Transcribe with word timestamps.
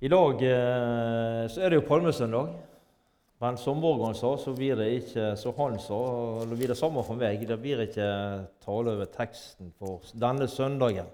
I 0.00 0.08
dag 0.08 0.42
eh, 0.42 1.46
så 1.52 1.60
er 1.60 1.70
det 1.70 1.76
jo 1.76 1.84
palmesøndag. 1.84 2.54
Men 3.40 3.58
som 3.60 3.76
Morgan 3.80 4.14
sa, 4.16 4.30
så 4.40 4.54
blir 4.56 4.78
det 4.80 4.86
ikke 4.96 5.26
som 5.36 5.52
han 5.58 5.76
sa, 5.80 5.98
det 6.48 6.56
blir 6.56 6.72
det 6.72 6.76
samme 6.78 7.04
for 7.04 7.20
meg. 7.20 7.44
Det 7.44 7.58
blir 7.60 7.82
ikke 7.84 8.06
tale 8.64 8.94
over 8.96 9.10
teksten 9.12 9.74
for 9.76 10.00
denne 10.16 10.48
søndagen. 10.48 11.08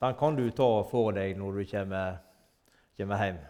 Den 0.00 0.20
kan 0.20 0.36
du 0.36 0.44
ta 0.52 0.68
for 0.92 1.16
deg 1.16 1.40
når 1.40 1.56
du 1.56 1.64
kommer, 1.72 2.20
kommer 3.00 3.24
hjem. 3.24 3.40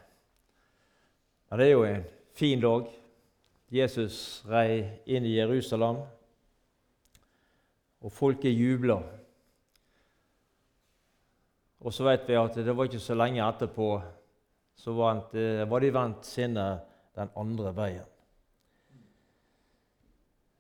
Men 1.51 1.59
det 1.59 1.67
er 1.67 1.75
jo 1.75 1.85
en 1.91 2.09
fin 2.39 2.63
dag. 2.63 2.87
Jesus 3.69 4.45
rei 4.47 4.85
inn 5.11 5.27
i 5.27 5.35
Jerusalem, 5.41 6.05
og 7.99 8.15
folket 8.15 8.55
jubla. 8.55 9.03
Og 11.79 11.95
så 11.95 12.05
vet 12.05 12.27
vi 12.27 12.39
at 12.39 12.57
det 12.59 12.75
var 12.75 12.89
ikke 12.89 13.03
så 13.03 13.15
lenge 13.15 13.45
etterpå 13.45 13.91
så 14.79 14.93
var, 14.95 15.81
de 15.81 15.91
vendt 15.91 16.27
sinnet 16.27 16.87
den 17.19 17.31
andre 17.37 17.73
veien. 17.75 18.07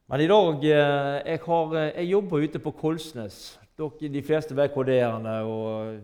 Men 0.09 0.23
i 0.25 0.29
dag 0.31 0.65
eh, 0.65 1.17
Jeg, 1.29 1.41
har, 1.45 1.75
eh, 1.77 1.91
jeg 2.01 2.11
jobber 2.15 2.43
ute 2.43 2.61
på 2.65 2.73
Kolsnes. 2.73 3.59
Dere, 3.79 4.11
de 4.11 4.23
fleste 4.25 4.57
vet 4.57 4.75
hvor 4.75 4.89
det 4.89 4.97
er. 5.05 5.45
og 5.45 6.01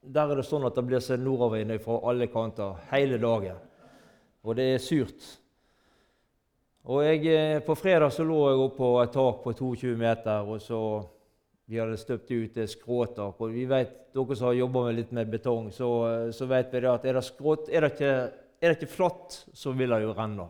Der 0.00 0.32
er 0.32 0.40
det 0.40 0.46
sånn 0.48 0.64
at 0.66 0.74
det 0.74 0.86
blir 0.88 1.04
sett 1.04 1.20
nordover 1.20 1.76
fra 1.84 2.00
alle 2.10 2.26
kanter 2.32 2.80
hele 2.90 3.20
dagen. 3.20 3.60
Og 4.42 4.56
det 4.56 4.66
er 4.74 4.82
surt. 4.82 5.28
Og 6.88 7.04
jeg, 7.04 7.26
eh, 7.28 7.60
På 7.62 7.76
fredag 7.76 8.10
så 8.10 8.24
lå 8.24 8.40
jeg 8.48 8.64
oppe 8.64 8.76
på 8.76 8.90
et 9.02 9.12
tak 9.12 9.42
på 9.44 9.52
22 9.52 9.96
meter, 9.96 10.42
og 10.48 10.60
så 10.60 10.82
vi 11.70 11.78
hadde 11.78 11.98
støpt 12.00 12.30
ut 12.34 12.56
skråtak. 12.66 13.38
Og 13.38 13.52
vi 13.54 13.64
vet, 13.70 13.92
dere 14.14 14.36
som 14.36 14.48
har 14.48 14.56
jobba 14.58 14.88
litt 14.90 15.12
med 15.14 15.30
betong, 15.30 15.68
så, 15.70 15.90
så, 16.34 16.48
vet 16.50 16.72
vi 16.74 16.86
at 16.90 17.04
er 17.06 17.20
det 17.20 17.22
skråt, 17.22 17.68
er 17.70 17.86
det 17.86 17.92
ikke, 17.94 18.14
er 18.58 18.72
det 18.72 18.78
ikke 18.80 18.96
flatt, 18.96 19.36
så 19.54 19.74
vil 19.78 19.94
det 19.94 20.00
jo 20.02 20.16
renne. 20.16 20.48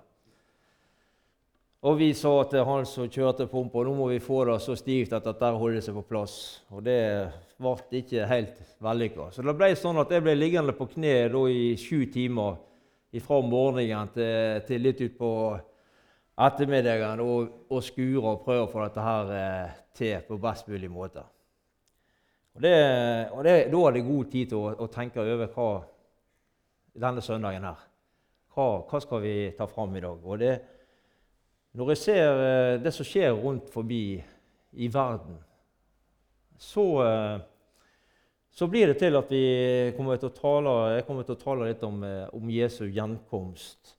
Og 1.81 1.97
vi 1.97 2.11
sa 2.17 2.33
til 2.49 2.65
han 2.69 2.89
som 2.89 3.09
kjørte 3.09 3.47
pumpa, 3.49 3.85
nå 3.85 3.93
må 3.97 4.09
vi 4.11 4.19
få 4.21 4.43
det 4.49 4.59
så 4.65 4.75
stivt 4.77 5.13
at 5.17 5.29
dette 5.29 5.53
holder 5.61 5.85
seg 5.85 5.97
på 5.97 6.07
plass. 6.09 6.35
Og 6.73 6.85
det 6.85 6.99
ble 7.61 8.01
ikke 8.01 8.27
helt 8.29 8.59
vellykka. 8.85 9.31
Så 9.33 9.45
det 9.45 9.57
ble 9.57 9.71
sånn 9.77 10.01
at 10.01 10.13
jeg 10.13 10.25
ble 10.25 10.37
liggende 10.37 10.77
på 10.77 10.89
kne 10.93 11.15
i 11.53 11.71
sju 11.81 12.07
timer 12.13 12.61
fra 13.25 13.41
morgenen 13.45 14.13
til, 14.15 14.61
til 14.69 14.85
litt 14.89 15.01
utpå 15.05 15.31
ettermiddagen 16.39 17.21
og, 17.25 17.67
og 17.71 17.85
skure 17.85 18.35
og 18.35 18.43
prøve 18.45 18.65
å 18.65 18.71
få 18.71 18.85
dette 18.85 19.05
her 19.05 19.35
eh, 19.37 19.77
til 19.97 20.25
på 20.27 20.39
best 20.41 20.69
mulig 20.71 20.91
måte. 20.93 21.25
Og, 22.55 22.63
det, 22.65 22.75
og 23.33 23.45
det, 23.45 23.55
Da 23.73 23.83
er 23.87 23.97
det 23.97 24.07
god 24.07 24.31
tid 24.33 24.51
til 24.51 24.59
å, 24.59 24.73
å 24.85 24.91
tenke 24.91 25.23
over 25.23 25.51
hva 25.55 25.69
denne 27.01 27.23
søndagen 27.25 27.69
her. 27.69 27.87
Hva, 28.51 28.67
hva, 28.89 29.01
skal 29.03 29.23
vi 29.23 29.35
ta 29.57 29.69
fram 29.71 29.95
i 29.97 30.03
dag? 30.03 30.25
Og 30.27 30.41
det, 30.41 30.55
når 31.79 31.95
jeg 31.95 32.03
ser 32.03 32.43
eh, 32.47 32.81
det 32.83 32.93
som 32.95 33.07
skjer 33.07 33.37
rundt 33.37 33.71
forbi 33.71 34.19
i 34.73 34.91
verden, 34.91 35.39
så, 36.61 36.87
eh, 37.05 37.39
så 38.51 38.67
blir 38.69 38.91
det 38.91 38.99
til 39.01 39.17
at 39.17 39.31
vi 39.31 39.45
kommer 39.97 40.19
til 40.19 40.33
å 40.33 40.37
tale, 40.37 40.77
jeg 40.97 41.07
kommer 41.07 41.29
til 41.29 41.39
å 41.39 41.45
tale 41.45 41.71
litt 41.71 41.87
om, 41.87 42.03
eh, 42.05 42.27
om 42.37 42.51
Jesu 42.53 42.85
gjenkomst 42.89 43.95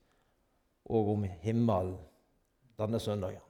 og 0.91 1.15
om 1.15 1.23
himmelen 1.45 1.95
denne 2.81 2.99
søndagen. 2.99 3.41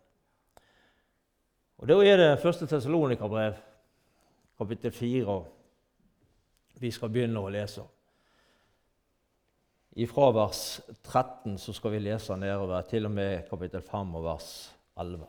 Og 1.81 1.87
Da 1.89 1.97
er 2.05 2.17
det 2.17 2.41
første 2.43 2.67
Tessalonika-brev, 2.69 3.55
kapittel 4.57 4.91
4, 4.91 5.39
vi 6.81 6.91
skal 6.91 7.09
begynne 7.09 7.41
å 7.41 7.49
lese. 7.49 7.83
Fra 10.07 10.29
vers 10.31 10.81
13 11.03 11.57
så 11.59 11.73
skal 11.73 11.91
vi 11.91 12.03
lese 12.05 12.37
nedover 12.39 12.85
til 12.87 13.09
og 13.09 13.11
med 13.11 13.49
kapittel 13.49 13.81
5 13.81 14.13
og 14.15 14.23
vers 14.23 14.49
11. 14.95 15.25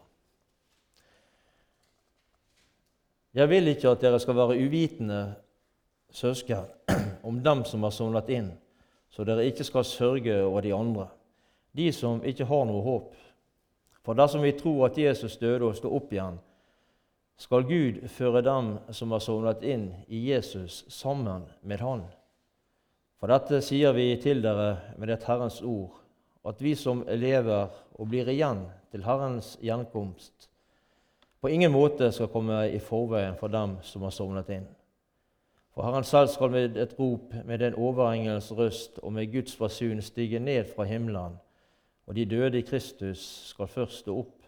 Jeg 3.34 3.48
vil 3.48 3.72
ikke 3.72 3.90
at 3.90 4.04
dere 4.04 4.20
skal 4.20 4.36
være 4.36 4.60
uvitende 4.60 5.22
søsken 6.12 6.68
om 7.28 7.40
dem 7.42 7.64
som 7.64 7.82
har 7.82 7.94
sovnet 7.96 8.28
inn, 8.28 8.52
så 9.10 9.24
dere 9.24 9.48
ikke 9.48 9.64
skal 9.64 9.88
sørge 9.88 10.36
over 10.44 10.60
de 10.60 10.74
andre, 10.76 11.08
de 11.72 11.88
som 11.96 12.20
ikke 12.24 12.46
har 12.46 12.66
noe 12.68 12.84
håp. 12.84 13.14
For 14.02 14.18
dersom 14.18 14.42
vi 14.42 14.52
tror 14.58 14.88
at 14.88 14.98
Jesus 14.98 15.36
døde 15.38 15.68
og 15.68 15.76
sto 15.78 15.92
opp 15.94 16.10
igjen, 16.12 16.38
skal 17.38 17.66
Gud 17.66 18.02
føre 18.10 18.42
dem 18.44 18.74
som 18.94 19.14
har 19.14 19.22
sovnet 19.22 19.62
inn 19.66 19.88
i 20.06 20.24
Jesus, 20.30 20.84
sammen 20.90 21.46
med 21.62 21.82
Han. 21.82 22.04
For 23.18 23.30
dette 23.30 23.62
sier 23.62 23.94
vi 23.94 24.12
til 24.22 24.42
dere 24.42 24.94
med 24.98 25.10
et 25.14 25.26
Herrens 25.26 25.60
ord, 25.62 26.00
at 26.46 26.62
vi 26.62 26.74
som 26.74 27.04
lever 27.06 27.70
og 27.94 28.08
blir 28.10 28.28
igjen 28.30 28.64
til 28.90 29.04
Herrens 29.06 29.54
gjenkomst, 29.62 30.48
på 31.42 31.50
ingen 31.50 31.72
måte 31.74 32.12
skal 32.14 32.30
komme 32.30 32.68
i 32.70 32.78
forveien 32.82 33.34
for 33.38 33.50
dem 33.50 33.76
som 33.82 34.02
har 34.06 34.14
sovnet 34.14 34.50
inn. 34.54 34.66
For 35.74 35.86
Herren 35.86 36.04
selv 36.06 36.28
skal 36.30 36.52
med 36.52 36.76
et 36.76 36.92
rop, 36.98 37.32
med 37.44 37.62
en 37.62 37.78
overengels 37.78 38.52
røst 38.54 39.00
og 39.02 39.14
med 39.16 39.30
Guds 39.32 39.56
basun 39.58 40.02
stige 40.02 40.38
ned 40.38 40.68
fra 40.74 40.86
himmelen 40.86 41.38
og 42.06 42.16
de 42.16 42.26
døde 42.26 42.58
i 42.58 42.66
Kristus 42.66 43.22
skal 43.52 43.70
først 43.70 44.02
stå 44.02 44.16
opp. 44.24 44.38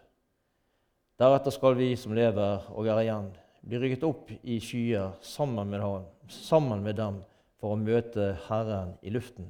Deretter 1.19 1.53
skal 1.55 1.77
vi 1.79 1.93
som 1.95 2.15
lever 2.15 2.65
og 2.75 2.89
er 2.91 3.05
igjen, 3.05 3.29
bli 3.65 3.79
rykket 3.81 4.03
opp 4.07 4.31
i 4.43 4.59
skyer 4.61 5.15
sammen 5.23 5.69
med, 5.71 5.79
ham, 5.81 6.09
sammen 6.27 6.83
med 6.83 6.99
dem 6.99 7.21
for 7.61 7.73
å 7.73 7.79
møte 7.79 8.33
Herren 8.49 8.97
i 9.01 9.13
luften. 9.15 9.47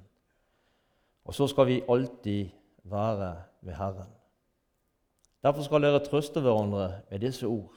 Og 1.26 1.34
så 1.34 1.48
skal 1.50 1.68
vi 1.72 1.82
alltid 1.90 2.54
være 2.86 3.32
med 3.66 3.80
Herren. 3.80 4.12
Derfor 5.46 5.66
skal 5.66 5.84
dere 5.86 6.04
trøste 6.06 6.42
hverandre 6.42 7.02
med 7.10 7.22
disse 7.26 7.50
ord. 7.50 7.74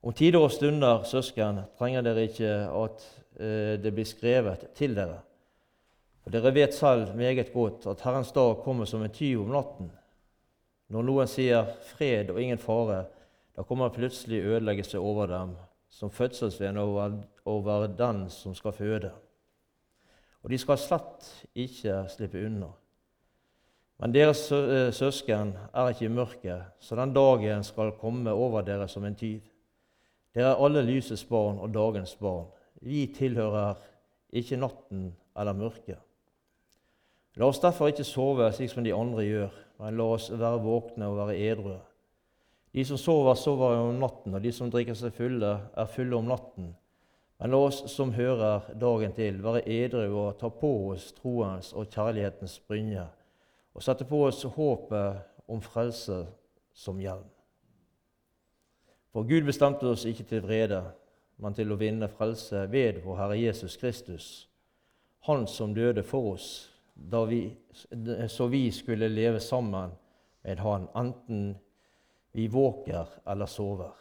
Om 0.00 0.14
tider 0.16 0.40
og 0.40 0.52
stunder, 0.52 1.02
søsken, 1.04 1.64
trenger 1.76 2.04
dere 2.04 2.28
ikke 2.28 2.52
at 2.68 3.02
eh, 3.36 3.74
det 3.80 3.92
blir 3.92 4.08
skrevet 4.08 4.70
til 4.76 4.94
dere. 4.96 5.18
Og 6.30 6.34
Dere 6.36 6.52
vet 6.54 6.74
selv 6.74 7.16
meget 7.18 7.48
godt 7.50 7.88
at 7.90 8.02
Herrens 8.06 8.28
dag 8.30 8.60
kommer 8.62 8.86
som 8.86 9.02
en 9.02 9.10
tyv 9.10 9.40
om 9.42 9.48
natten. 9.50 9.88
Når 10.88 11.02
noen 11.02 11.26
sier 11.26 11.64
'fred 11.82 12.28
og 12.30 12.42
ingen 12.42 12.58
fare', 12.58 13.06
da 13.56 13.62
kommer 13.62 13.88
plutselig 13.88 14.38
ødeleggelse 14.38 14.98
over 14.98 15.26
dem, 15.26 15.56
som 15.88 16.10
fødselsveien 16.10 16.76
over, 16.76 17.16
over 17.44 17.86
den 17.86 18.30
som 18.30 18.54
skal 18.54 18.72
føde. 18.72 19.10
Og 20.42 20.50
de 20.50 20.58
skal 20.58 20.78
slett 20.78 21.46
ikke 21.54 22.04
slippe 22.08 22.46
unna. 22.46 22.68
Men 23.98 24.14
deres 24.14 24.52
eh, 24.52 24.92
søsken 24.92 25.56
er 25.74 25.88
ikke 25.88 26.04
i 26.04 26.08
mørket, 26.08 26.62
så 26.78 26.96
den 26.96 27.14
dagen 27.14 27.64
skal 27.64 27.90
komme 27.98 28.30
over 28.30 28.60
dere 28.60 28.88
som 28.88 29.04
en 29.04 29.16
tyv. 29.16 29.40
Dere 30.34 30.54
er 30.54 30.64
alle 30.64 30.82
lysets 30.82 31.24
barn 31.24 31.58
og 31.58 31.74
dagens 31.74 32.14
barn. 32.14 32.46
Vi 32.82 33.06
tilhører 33.18 33.74
ikke 34.32 34.56
natten 34.56 35.16
eller 35.36 35.52
mørket. 35.52 35.98
La 37.40 37.46
oss 37.48 37.60
derfor 37.62 37.88
ikke 37.88 38.04
sove 38.04 38.50
slik 38.52 38.68
som 38.68 38.84
de 38.84 38.92
andre 38.92 39.22
gjør, 39.24 39.54
men 39.80 39.96
la 39.96 40.06
oss 40.12 40.26
være 40.28 40.60
våkne 40.60 41.06
og 41.08 41.22
være 41.22 41.36
edru. 41.40 41.78
De 42.76 42.82
som 42.84 42.98
sover, 43.00 43.34
sover 43.34 43.78
om 43.80 43.96
natten, 43.96 44.34
og 44.36 44.42
de 44.44 44.50
som 44.52 44.68
drikker 44.68 44.98
seg 44.98 45.14
fulle, 45.16 45.54
er 45.72 45.88
fulle 45.88 46.18
om 46.18 46.28
natten. 46.28 46.66
Men 47.40 47.54
la 47.54 47.62
oss 47.64 47.78
som 47.88 48.12
hører 48.12 48.68
dagen 48.76 49.14
til, 49.16 49.38
være 49.40 49.62
edru 49.64 50.04
og 50.20 50.36
ta 50.38 50.50
på 50.52 50.70
oss 50.90 51.06
troens 51.16 51.72
og 51.72 51.88
kjærlighetens 51.88 52.58
brynje, 52.68 53.06
og 53.72 53.86
sette 53.86 54.04
på 54.04 54.20
oss 54.26 54.42
håpet 54.44 55.22
om 55.48 55.62
frelse 55.64 56.18
som 56.76 57.00
hjelm. 57.00 57.24
For 59.16 59.24
Gud 59.24 59.48
bestemte 59.48 59.88
oss 59.88 60.04
ikke 60.04 60.28
til 60.28 60.44
vrede, 60.44 60.82
men 61.40 61.56
til 61.56 61.72
å 61.72 61.80
vinne 61.80 62.10
frelse 62.12 62.66
ved 62.68 63.00
vår 63.00 63.16
Herre 63.22 63.40
Jesus 63.40 63.80
Kristus, 63.80 64.28
Han 65.24 65.46
som 65.46 65.74
døde 65.74 66.02
for 66.02 66.34
oss 66.34 66.69
vi, 67.28 67.56
så 68.28 68.46
vi 68.46 68.70
skulle 68.72 69.08
leve 69.08 69.40
sammen 69.40 69.90
med 70.42 70.58
Han, 70.58 70.88
enten 70.94 71.58
vi 72.32 72.48
våker 72.48 73.06
eller 73.26 73.46
sover. 73.46 73.92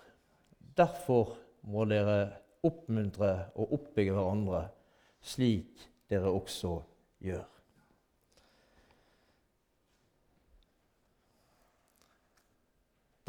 Derfor 0.60 1.36
må 1.62 1.86
dere 1.86 2.30
oppmuntre 2.63 3.50
og 3.56 3.74
oppbygge 3.74 4.13
hverandre, 4.16 4.66
slik 5.22 5.88
dere 6.10 6.31
også 6.31 6.78
gjør. 7.24 7.48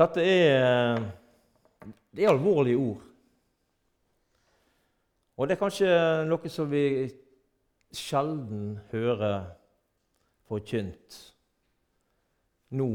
Dette 0.01 0.25
er, 0.25 1.03
det 2.17 2.25
er 2.25 2.31
alvorlige 2.31 2.77
ord. 2.81 3.03
Og 5.37 5.49
det 5.49 5.57
er 5.57 5.61
kanskje 5.61 5.91
noe 6.29 6.53
som 6.53 6.71
vi 6.71 6.85
sjelden 7.97 8.79
hører 8.93 9.60
forkynt 10.51 11.17
nå. 12.75 12.91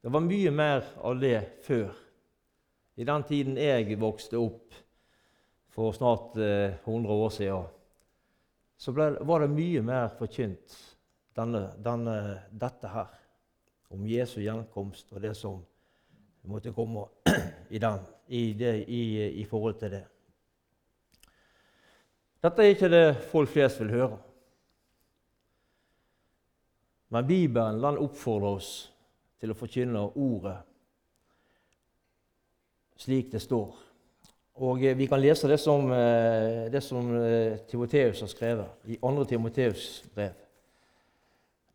Det 0.00 0.12
var 0.12 0.24
mye 0.24 0.50
mer 0.54 0.84
av 1.04 1.20
det 1.20 1.38
før. 1.66 1.92
I 2.96 3.04
den 3.04 3.24
tiden 3.28 3.58
jeg 3.60 3.98
vokste 4.00 4.40
opp 4.40 4.76
for 5.76 5.92
snart 5.92 6.38
eh, 6.40 6.78
100 6.86 7.12
år 7.12 7.32
siden, 7.34 7.66
så 8.80 8.92
ble, 8.96 9.10
var 9.28 9.44
det 9.44 9.52
mye 9.52 9.82
mer 9.84 10.08
forkynt 10.16 10.76
denne, 11.36 11.66
denne, 11.84 12.16
dette 12.50 12.92
her. 12.92 13.12
Om 13.92 14.06
Jesu 14.08 14.40
gjenkomst 14.40 15.12
og 15.12 15.20
det 15.22 15.34
som 15.36 15.60
måtte 16.48 16.72
komme 16.74 17.04
i, 17.74 17.78
den, 17.78 18.00
i, 18.26 18.42
det, 18.56 18.72
i, 18.88 19.02
i 19.42 19.44
forhold 19.48 19.76
til 19.80 19.92
det. 19.98 20.04
Dette 22.46 22.62
er 22.62 22.72
ikke 22.72 22.92
det 22.92 23.06
folk 23.30 23.52
flest 23.52 23.80
vil 23.82 23.94
høre. 23.96 24.18
Men 27.16 27.26
Bibelen 27.26 27.80
den 27.80 27.96
oppfordrer 28.04 28.58
oss 28.58 28.70
til 29.40 29.48
å 29.48 29.56
forkynne 29.56 30.02
ordet 30.20 30.58
slik 33.00 33.30
det 33.32 33.40
står. 33.40 33.70
Og 34.60 34.82
eh, 34.84 34.96
Vi 34.96 35.06
kan 35.08 35.20
lese 35.20 35.48
det 35.48 35.56
som, 35.60 35.88
eh, 35.92 36.80
som 36.80 37.08
eh, 37.16 37.56
Timoteus 37.68 38.20
har 38.20 38.28
skrevet 38.28 38.88
i 38.92 38.98
2. 39.00 39.24
Timoteus 39.24 40.04
brev. 40.14 40.34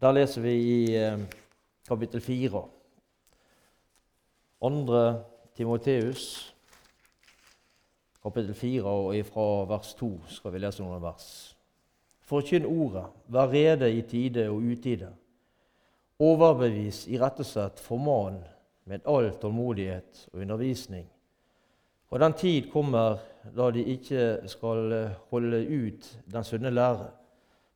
Der 0.02 0.14
leser 0.14 0.42
vi 0.42 0.54
i 0.54 1.16
kapittel 1.88 2.22
4. 2.22 2.62
2. 4.62 5.02
Timoteus, 5.58 6.54
kapittel 8.24 8.54
4, 8.54 8.86
og 8.86 9.26
fra 9.26 9.48
vers 9.74 9.94
2 9.98 10.12
skal 10.38 10.54
vi 10.54 10.62
lese 10.62 10.86
noen 10.86 11.02
vers. 11.02 11.26
Forkynn 12.30 12.66
ordet, 12.66 13.08
vær 13.26 13.50
rede 13.50 13.90
i 13.94 14.02
tide 14.02 14.50
og 14.50 14.70
utide. 14.70 15.12
Overbevis, 16.22 17.08
irettesett, 17.10 17.80
forman 17.82 18.38
med 18.90 19.08
all 19.10 19.32
tålmodighet 19.42 20.28
og 20.34 20.44
undervisning 20.44 21.08
og 22.12 22.20
den 22.20 22.34
tid 22.36 22.68
kommer 22.72 23.22
da 23.56 23.70
de 23.72 23.84
ikke 23.94 24.50
skal 24.52 24.92
eh, 24.94 25.14
holde 25.32 25.62
ut 25.64 26.10
den 26.32 26.44
sunne 26.46 26.70
lære, 26.74 27.08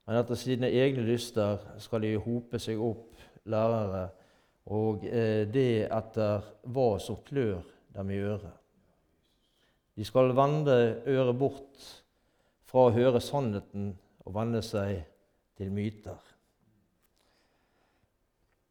men 0.06 0.20
etter 0.20 0.38
sine 0.38 0.70
egne 0.70 1.06
lyster 1.08 1.62
skal 1.82 2.04
de 2.04 2.18
hope 2.20 2.60
seg 2.62 2.82
opp 2.84 3.16
lærere, 3.50 4.10
og 4.68 5.06
eh, 5.08 5.48
det 5.48 5.88
etter 5.88 6.44
hva 6.68 6.90
som 7.00 7.22
klør 7.26 7.64
dem 7.96 8.12
i 8.12 8.20
øret. 8.20 8.62
De 9.96 10.04
skal 10.04 10.36
vende 10.36 10.76
øret 11.08 11.40
bort 11.40 11.90
fra 12.68 12.90
å 12.90 12.94
høre 12.94 13.24
sannheten 13.24 13.94
og 14.26 14.36
vende 14.36 14.60
seg 14.66 15.00
til 15.56 15.72
myter. 15.72 16.20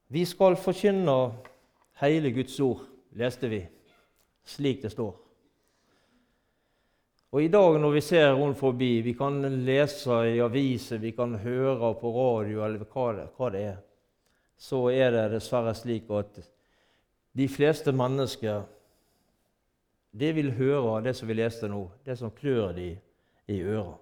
Vi 0.08 0.24
skal 0.26 0.56
forkynne 0.60 1.16
hele 2.00 2.30
Guds 2.34 2.58
ord, 2.60 2.82
leste 3.16 3.48
vi, 3.48 3.62
slik 4.44 4.82
det 4.82 4.92
står. 4.92 5.14
Og 7.34 7.42
i 7.42 7.48
dag 7.50 7.80
når 7.80 7.90
vi 7.96 8.00
ser 8.00 8.32
rundt 8.38 8.58
forbi, 8.58 9.00
vi 9.02 9.12
kan 9.18 9.40
lese 9.66 10.20
i 10.30 10.38
aviser, 10.44 11.00
vi 11.02 11.10
kan 11.10 11.34
høre 11.34 11.94
på 11.98 12.12
radio 12.14 12.62
eller 12.62 12.84
hva 12.86 13.08
det, 13.16 13.24
hva 13.34 13.48
det 13.50 13.62
er, 13.72 13.80
så 14.54 14.84
er 14.92 15.10
det 15.10 15.24
dessverre 15.32 15.72
slik 15.74 16.12
at 16.14 16.38
de 17.34 17.48
fleste 17.50 17.90
mennesker 17.90 18.62
det 20.14 20.30
vil 20.36 20.52
høre 20.54 21.00
det 21.02 21.16
som 21.18 21.26
vi 21.26 21.34
leste 21.34 21.66
nå, 21.66 21.88
det 22.06 22.14
som 22.20 22.30
klør 22.30 22.70
de 22.76 22.92
i 23.50 23.58
øra. 23.66 23.96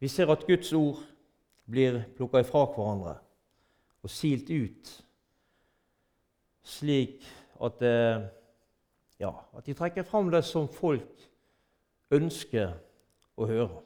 Vi 0.00 0.08
ser 0.08 0.32
at 0.32 0.46
Guds 0.48 0.72
ord 0.72 1.02
blir 1.70 2.02
plukka 2.16 2.42
ifra 2.42 2.64
hverandre 2.74 3.16
og 4.00 4.10
silt 4.10 4.48
ut, 4.50 4.90
slik 6.64 7.26
at 7.60 7.82
ja, 9.20 9.32
at 9.56 9.66
de 9.66 9.74
trekker 9.76 10.06
fram 10.08 10.30
det 10.32 10.40
som 10.48 10.68
folk 10.72 11.26
ønsker 12.10 12.72
å 13.36 13.48
høre. 13.48 13.82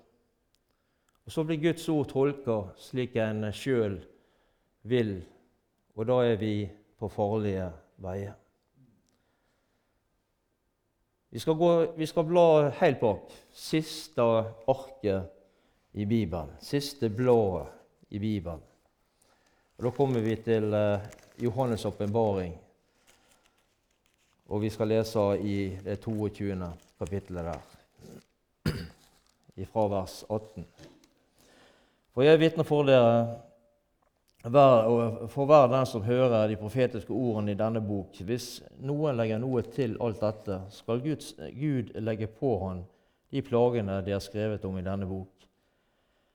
Og 1.24 1.32
Så 1.32 1.44
blir 1.44 1.60
Guds 1.60 1.88
ord 1.88 2.08
tolka 2.12 2.58
slik 2.78 3.16
en 3.16 3.48
sjøl 3.52 3.98
vil, 4.84 5.16
og 5.96 6.06
da 6.06 6.20
er 6.28 6.38
vi 6.38 6.54
på 7.00 7.08
farlige 7.08 7.70
veier. 8.04 8.34
Vi 11.34 11.40
skal, 11.42 11.56
gå, 11.58 11.70
vi 11.98 12.06
skal 12.06 12.26
bla 12.28 12.70
helt 12.78 13.00
bak. 13.00 13.32
Siste 13.50 14.22
arket 14.70 15.32
i 15.94 16.06
Bibelen. 16.06 16.50
Siste 16.60 17.08
bladet 17.10 17.70
i 18.10 18.18
Bibelen. 18.18 18.60
Og 19.78 19.84
Da 19.84 19.90
kommer 19.90 20.20
vi 20.20 20.36
til 20.36 20.74
eh, 20.74 21.08
Johannes' 21.42 21.86
åpenbaring 21.86 22.54
og 24.46 24.60
vi 24.60 24.70
skal 24.70 24.90
lese 24.92 25.22
i 25.40 25.56
det 25.84 26.00
22. 26.04 26.56
kapittelet 26.98 27.44
der, 27.48 27.60
fra 29.72 29.86
vers 29.88 30.24
18. 30.28 30.66
For 32.14 32.22
jeg 32.22 32.40
vitner 32.40 32.66
for 32.68 32.86
dere, 32.86 33.40
for 34.44 35.48
hver 35.48 35.70
den 35.72 35.86
som 35.88 36.04
hører 36.04 36.48
de 36.48 36.60
profetiske 36.60 37.12
ordene 37.12 37.54
i 37.54 37.58
denne 37.58 37.80
bok, 37.80 38.20
hvis 38.20 38.60
noen 38.84 39.16
legger 39.16 39.40
noe 39.40 39.64
til 39.74 39.96
alt 40.04 40.20
dette, 40.20 40.60
skal 40.70 41.02
Guds, 41.02 41.32
Gud 41.56 41.94
legge 42.04 42.28
på 42.28 42.58
han 42.66 42.84
de 43.32 43.42
plagene 43.42 44.02
de 44.04 44.12
har 44.12 44.22
skrevet 44.22 44.64
om 44.68 44.76
i 44.78 44.84
denne 44.84 45.08
bok. 45.08 45.33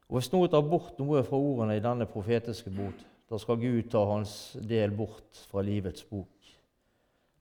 Og 0.09 0.17
hvis 0.17 0.31
noen 0.33 0.49
tar 0.49 0.65
bort 0.65 0.97
noe 0.99 1.21
fra 1.23 1.37
ordene 1.37 1.77
i 1.77 1.83
denne 1.83 2.09
profetiske 2.09 2.73
bot, 2.73 3.05
da 3.29 3.37
skal 3.37 3.61
Gud 3.61 3.91
ta 3.93 4.01
hans 4.09 4.33
del 4.65 4.91
bort 4.97 5.45
fra 5.51 5.61
livets 5.61 6.05
bok 6.09 6.39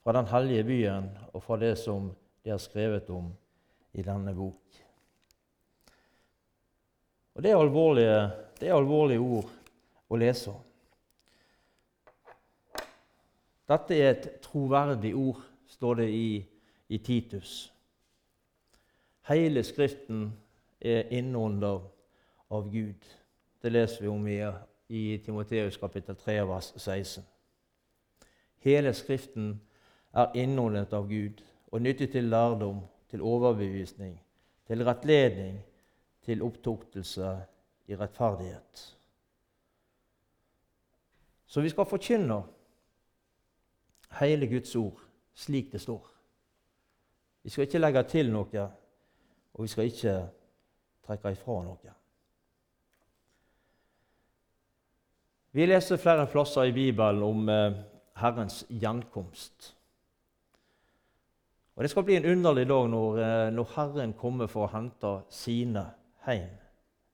fra 0.08 0.12
den 0.12 0.26
hellige 0.26 0.64
byen 0.64 1.08
og 1.32 1.42
fra 1.44 1.56
det 1.60 1.74
som 1.76 2.06
de 2.44 2.50
har 2.50 2.58
skrevet 2.58 3.10
om 3.10 3.26
i 3.92 4.02
denne 4.02 4.32
bok. 4.34 4.78
Og 7.34 7.42
Det 7.42 7.50
er 7.50 7.56
alvorlige, 7.56 8.30
det 8.60 8.68
er 8.68 8.74
alvorlige 8.74 9.20
ord 9.20 9.50
å 10.08 10.16
lese. 10.16 10.54
Dette 13.68 13.98
er 14.00 14.10
et 14.14 14.30
troverdig 14.40 15.12
ord, 15.14 15.44
står 15.68 16.00
det 16.00 16.08
i, 16.08 16.40
i 16.88 16.98
Titus. 17.04 17.68
Hele 19.28 19.60
Skriften 19.60 20.32
er 20.80 21.12
innånda 21.12 21.74
av 22.48 22.70
Gud. 22.72 23.04
Det 23.62 23.72
leser 23.72 24.02
vi 24.02 24.08
om 24.08 24.28
i, 24.28 24.38
i 24.88 25.18
Timoteus 25.18 25.76
kapittel 25.76 26.16
3, 26.16 26.42
vers 26.48 26.72
16. 26.76 27.24
Hele 28.64 28.92
Skriften 28.94 29.60
er 30.12 30.34
innholdet 30.34 30.92
av 30.92 31.08
Gud 31.08 31.42
og 31.68 31.82
nyttig 31.82 32.10
til 32.12 32.30
lærdom, 32.32 32.80
til 33.10 33.22
overbevisning, 33.22 34.18
til 34.66 34.84
rettledning, 34.84 35.60
til 36.24 36.42
opptuktelse 36.42 37.36
i 37.88 37.96
rettferdighet. 37.96 38.84
Så 41.46 41.60
vi 41.60 41.68
skal 41.68 41.88
forkynne 41.88 42.42
hele 44.20 44.48
Guds 44.48 44.76
ord 44.76 45.00
slik 45.34 45.72
det 45.72 45.80
står. 45.80 46.10
Vi 47.42 47.50
skal 47.50 47.62
ikke 47.62 47.78
legge 47.78 48.02
til 48.02 48.32
noe, 48.32 48.64
og 49.54 49.62
vi 49.62 49.68
skal 49.68 49.88
ikke 49.88 50.16
trekke 51.06 51.32
ifra 51.32 51.62
noe. 51.64 51.97
Vi 55.58 55.64
leser 55.66 55.98
flere 55.98 56.28
plasser 56.30 56.68
i 56.68 56.72
Bibelen 56.72 57.22
om 57.26 57.48
eh, 57.50 57.72
Herrens 58.20 58.60
gjenkomst. 58.70 59.72
Og 61.74 61.82
Det 61.82 61.90
skal 61.90 62.04
bli 62.06 62.14
en 62.14 62.28
underlig 62.30 62.68
dag 62.70 62.86
når, 62.92 63.18
eh, 63.18 63.48
når 63.56 63.72
Herren 63.74 64.12
kommer 64.14 64.46
for 64.46 64.68
å 64.68 64.70
hente 64.70 65.10
sine 65.34 65.82
hjem 66.28 66.54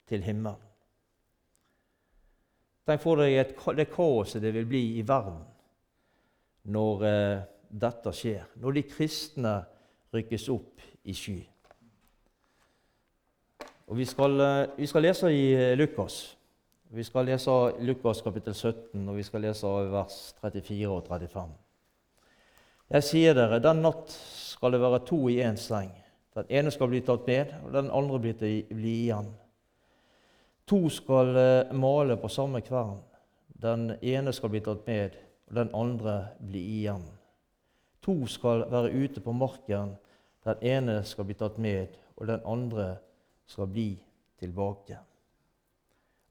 til 0.04 0.28
himmelen. 0.28 0.60
Tenk 2.84 3.00
for 3.00 3.24
deg 3.24 3.38
et, 3.40 3.56
det 3.80 3.88
kaoset 3.96 4.44
det 4.44 4.52
vil 4.58 4.68
bli 4.68 4.84
i 4.98 5.08
verden 5.08 5.40
når 6.68 7.08
eh, 7.14 7.42
dette 7.72 8.12
skjer. 8.12 8.44
Når 8.60 8.76
de 8.76 8.86
kristne 8.92 9.56
rykkes 10.12 10.50
opp 10.52 10.84
i 11.08 11.16
sky. 11.16 11.40
Og 13.88 13.96
vi 13.96 14.04
skal, 14.04 14.40
eh, 14.40 14.64
vi 14.76 14.92
skal 14.92 15.08
lese 15.08 15.32
i 15.32 15.76
Lukas. 15.80 16.26
Vi 16.94 17.04
skal 17.04 17.26
lese 17.26 17.50
Lukas 17.82 18.20
kapittel 18.22 18.54
17, 18.54 19.08
og 19.08 19.16
vi 19.16 19.22
skal 19.26 19.42
lese 19.42 19.66
vers 19.90 20.18
34 20.38 20.90
og 20.94 21.08
35. 21.08 21.54
Jeg 22.94 23.02
sier 23.02 23.32
dere, 23.34 23.56
den 23.58 23.80
natt 23.82 24.12
skal 24.14 24.76
det 24.76 24.78
være 24.78 25.00
to 25.08 25.16
i 25.32 25.40
én 25.42 25.56
seng. 25.58 25.88
Den 26.38 26.46
ene 26.54 26.70
skal 26.70 26.92
bli 26.92 27.00
tatt 27.02 27.24
med, 27.26 27.50
og 27.64 27.72
den 27.74 27.88
andre 27.90 28.20
blir 28.22 28.36
bli 28.38 28.92
igjen. 29.08 29.26
To 30.70 30.78
skal 30.86 31.34
eh, 31.40 31.72
male 31.74 32.14
på 32.16 32.30
samme 32.30 32.60
kvern. 32.62 33.00
Den 33.48 33.96
ene 33.98 34.30
skal 34.32 34.52
bli 34.54 34.60
tatt 34.62 34.86
med, 34.86 35.16
og 35.48 35.58
den 35.58 35.72
andre 35.74 36.14
bli 36.38 36.62
igjen. 36.76 37.02
To 38.06 38.14
skal 38.30 38.68
være 38.70 38.92
ute 38.94 39.24
på 39.24 39.34
marken. 39.34 39.96
Den 40.46 40.62
ene 40.62 41.00
skal 41.02 41.26
bli 41.26 41.34
tatt 41.42 41.58
med, 41.58 41.98
og 42.14 42.30
den 42.30 42.46
andre 42.46 42.86
skal 43.50 43.66
bli 43.66 43.88
tilbake. 44.38 45.00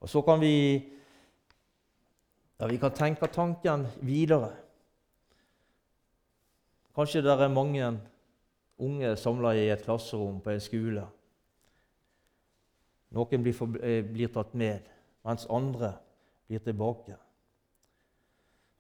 Og 0.03 0.09
Så 0.09 0.21
kan 0.21 0.41
vi, 0.41 0.83
ja, 2.59 2.67
vi 2.67 2.77
kan 2.77 2.91
tenke 2.91 3.27
tanken 3.27 3.85
videre. 4.01 4.51
Kanskje 6.95 7.21
det 7.23 7.31
er 7.31 7.47
mange 7.47 7.99
unge 8.77 9.15
samla 9.15 9.53
i 9.55 9.69
et 9.71 9.85
klasserom 9.85 10.41
på 10.43 10.51
en 10.51 10.61
skole. 10.61 11.05
Noen 13.15 13.43
blir, 13.45 13.53
for, 13.53 13.79
eh, 13.79 14.03
blir 14.03 14.27
tatt 14.27 14.53
med, 14.53 14.83
mens 15.23 15.47
andre 15.49 15.93
blir 16.47 16.59
tilbake. 16.59 17.15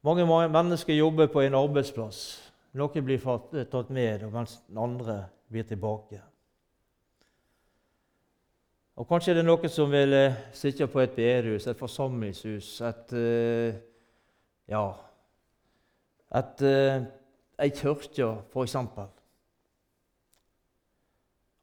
Mange 0.03 0.25
mennesker 0.27 0.93
jobber 0.93 1.27
på 1.27 1.41
en 1.41 1.55
arbeidsplass. 1.55 2.51
Noen 2.73 3.05
blir 3.05 3.19
tatt 3.71 3.89
med, 3.89 4.27
mens 4.33 4.59
andre 4.75 5.29
blir 5.49 5.63
tilbake. 5.63 6.19
Og 8.95 9.07
Kanskje 9.09 9.33
er 9.33 9.39
det 9.39 9.45
noen 9.47 9.71
som 9.73 9.89
vil 9.91 10.13
eh, 10.13 10.35
sitte 10.53 10.87
på 10.87 11.01
et 11.01 11.15
bedehus, 11.15 11.67
et 11.67 11.79
forsamlingshus, 11.79 12.75
et 12.81 13.17
Ja 14.69 14.85
et, 16.33 16.61
Ei 17.61 17.69
kirke, 17.69 18.27
f.eks. 18.49 18.75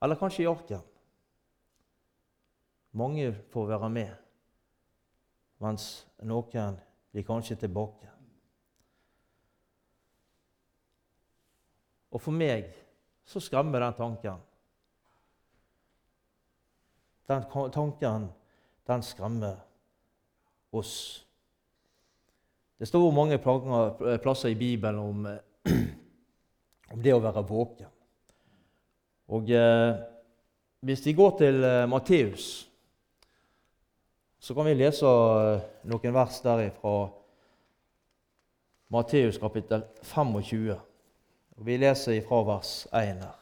Eller 0.02 0.16
kanskje 0.16 0.44
i 0.44 0.46
Arken. 0.46 0.84
Mange 2.92 3.32
får 3.50 3.66
være 3.66 3.90
med, 3.90 4.12
mens 5.62 5.88
noen 6.22 6.78
blir 7.10 7.26
kanskje 7.26 7.58
tilbake. 7.58 8.08
Og 12.10 12.22
for 12.22 12.34
meg 12.34 12.70
så 13.26 13.42
skremmer 13.42 13.82
den 13.82 13.98
tanken. 13.98 14.40
Den 17.30 17.44
tanken, 17.70 18.28
den 18.86 19.02
skremmer 19.02 19.60
oss. 20.70 21.26
Det 22.78 22.86
står 22.86 23.10
mange 23.14 23.38
plasser 24.18 24.48
i 24.48 24.54
Bibelen 24.58 24.98
om, 24.98 25.28
om 26.92 27.02
det 27.02 27.14
å 27.14 27.22
være 27.22 27.44
våken. 27.46 27.92
Og 29.30 29.50
eh, 29.54 29.94
Hvis 30.80 31.06
vi 31.06 31.12
går 31.12 31.38
til 31.38 31.64
eh, 31.64 31.86
Matteus, 31.86 32.66
så 34.40 34.54
kan 34.54 34.66
vi 34.66 34.74
lese 34.74 35.06
eh, 35.06 35.62
noen 35.86 36.14
vers 36.16 36.42
derifra 36.42 36.94
Matteus 38.90 39.38
kapittel 39.38 39.84
25. 40.02 40.70
Og 41.60 41.66
Vi 41.66 41.76
leser 41.78 42.18
ifra 42.18 42.42
vers 42.56 42.88
1 42.90 43.22
her. 43.22 43.36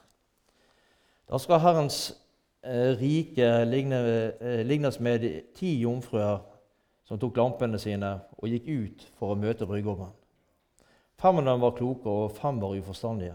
Da 1.28 1.38
skal 1.38 1.62
Herrens 1.64 2.10
eh, 2.62 2.94
rike 2.98 3.44
eh, 3.44 4.62
lignes 4.66 5.00
med 5.00 5.26
ti 5.54 5.78
jomfruer 5.82 6.40
som 7.08 7.18
tok 7.18 7.36
lampene 7.40 7.78
sine 7.80 8.18
og 8.36 8.48
gikk 8.52 8.68
ut 8.68 9.04
for 9.18 9.32
å 9.32 9.38
møte 9.38 9.66
brudgommen. 9.66 10.12
Fem 11.18 11.40
av 11.40 11.46
dem 11.48 11.62
var 11.64 11.74
kloke, 11.74 12.06
og 12.06 12.34
fem 12.36 12.60
var 12.62 12.76
uforstandige. 12.78 13.34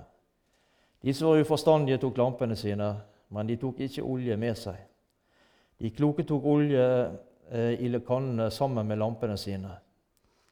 De 1.03 1.13
som 1.13 1.27
var 1.27 1.42
uforstandige, 1.44 2.00
tok 2.00 2.18
lampene 2.22 2.56
sine, 2.56 2.94
men 3.34 3.50
de 3.50 3.58
tok 3.60 3.82
ikke 3.84 4.06
olje 4.08 4.38
med 4.39 4.56
seg. 4.56 4.77
De 5.82 5.92
kloke 5.92 6.24
tok 6.24 6.46
olje 6.48 6.86
eh, 7.51 7.74
i 7.84 7.89
kannene 8.08 8.48
sammen 8.51 8.88
med 8.88 9.01
lampene 9.01 9.36
sine. 9.38 9.74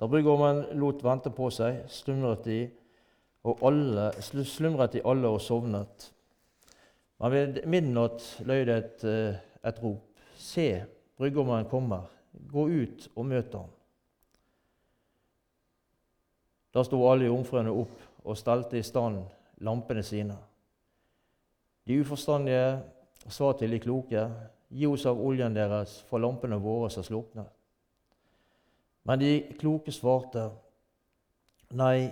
Da 0.02 0.10
brudgommen 0.10 0.66
lot 0.82 1.04
vente 1.06 1.32
på 1.32 1.48
seg, 1.54 1.86
slumret 1.88 2.44
de, 2.50 2.66
alle, 3.62 4.10
slumret 4.20 4.98
de 4.98 5.06
alle 5.06 5.30
og 5.30 5.40
sovnet. 5.46 6.10
Men 7.22 7.32
ved 7.32 7.60
midnatt 7.70 8.24
løy 8.50 8.64
det 8.66 8.78
et, 8.78 9.04
eh, 9.06 9.36
et 9.70 9.84
rop. 9.84 10.08
Se, 10.36 10.86
brudgommen 11.18 11.68
kommer. 11.70 12.10
Gå 12.50 12.66
ut 12.66 13.10
og 13.16 13.26
møt 13.26 13.54
ham. 13.54 13.70
Da 16.74 16.82
sto 16.88 16.98
alle 17.06 17.28
jomfruene 17.28 17.74
opp 17.76 18.26
og 18.26 18.38
stelte 18.40 18.80
i 18.80 18.86
stand 18.86 19.20
lampene 19.62 20.02
sine. 20.04 20.38
De 21.86 22.00
uforstandige 22.00 22.82
sa 23.30 23.52
til 23.54 23.76
de 23.76 23.80
kloke, 23.84 24.24
gi 24.72 24.88
oss 24.88 25.06
av 25.06 25.20
oljen 25.22 25.54
deres, 25.54 26.00
for 26.10 26.24
lampene 26.24 26.58
våre 26.58 26.90
skal 26.90 27.06
slukne. 27.06 27.46
Men 29.04 29.20
de 29.20 29.32
kloke 29.60 29.92
svarte, 29.94 30.48
nei, 31.78 32.10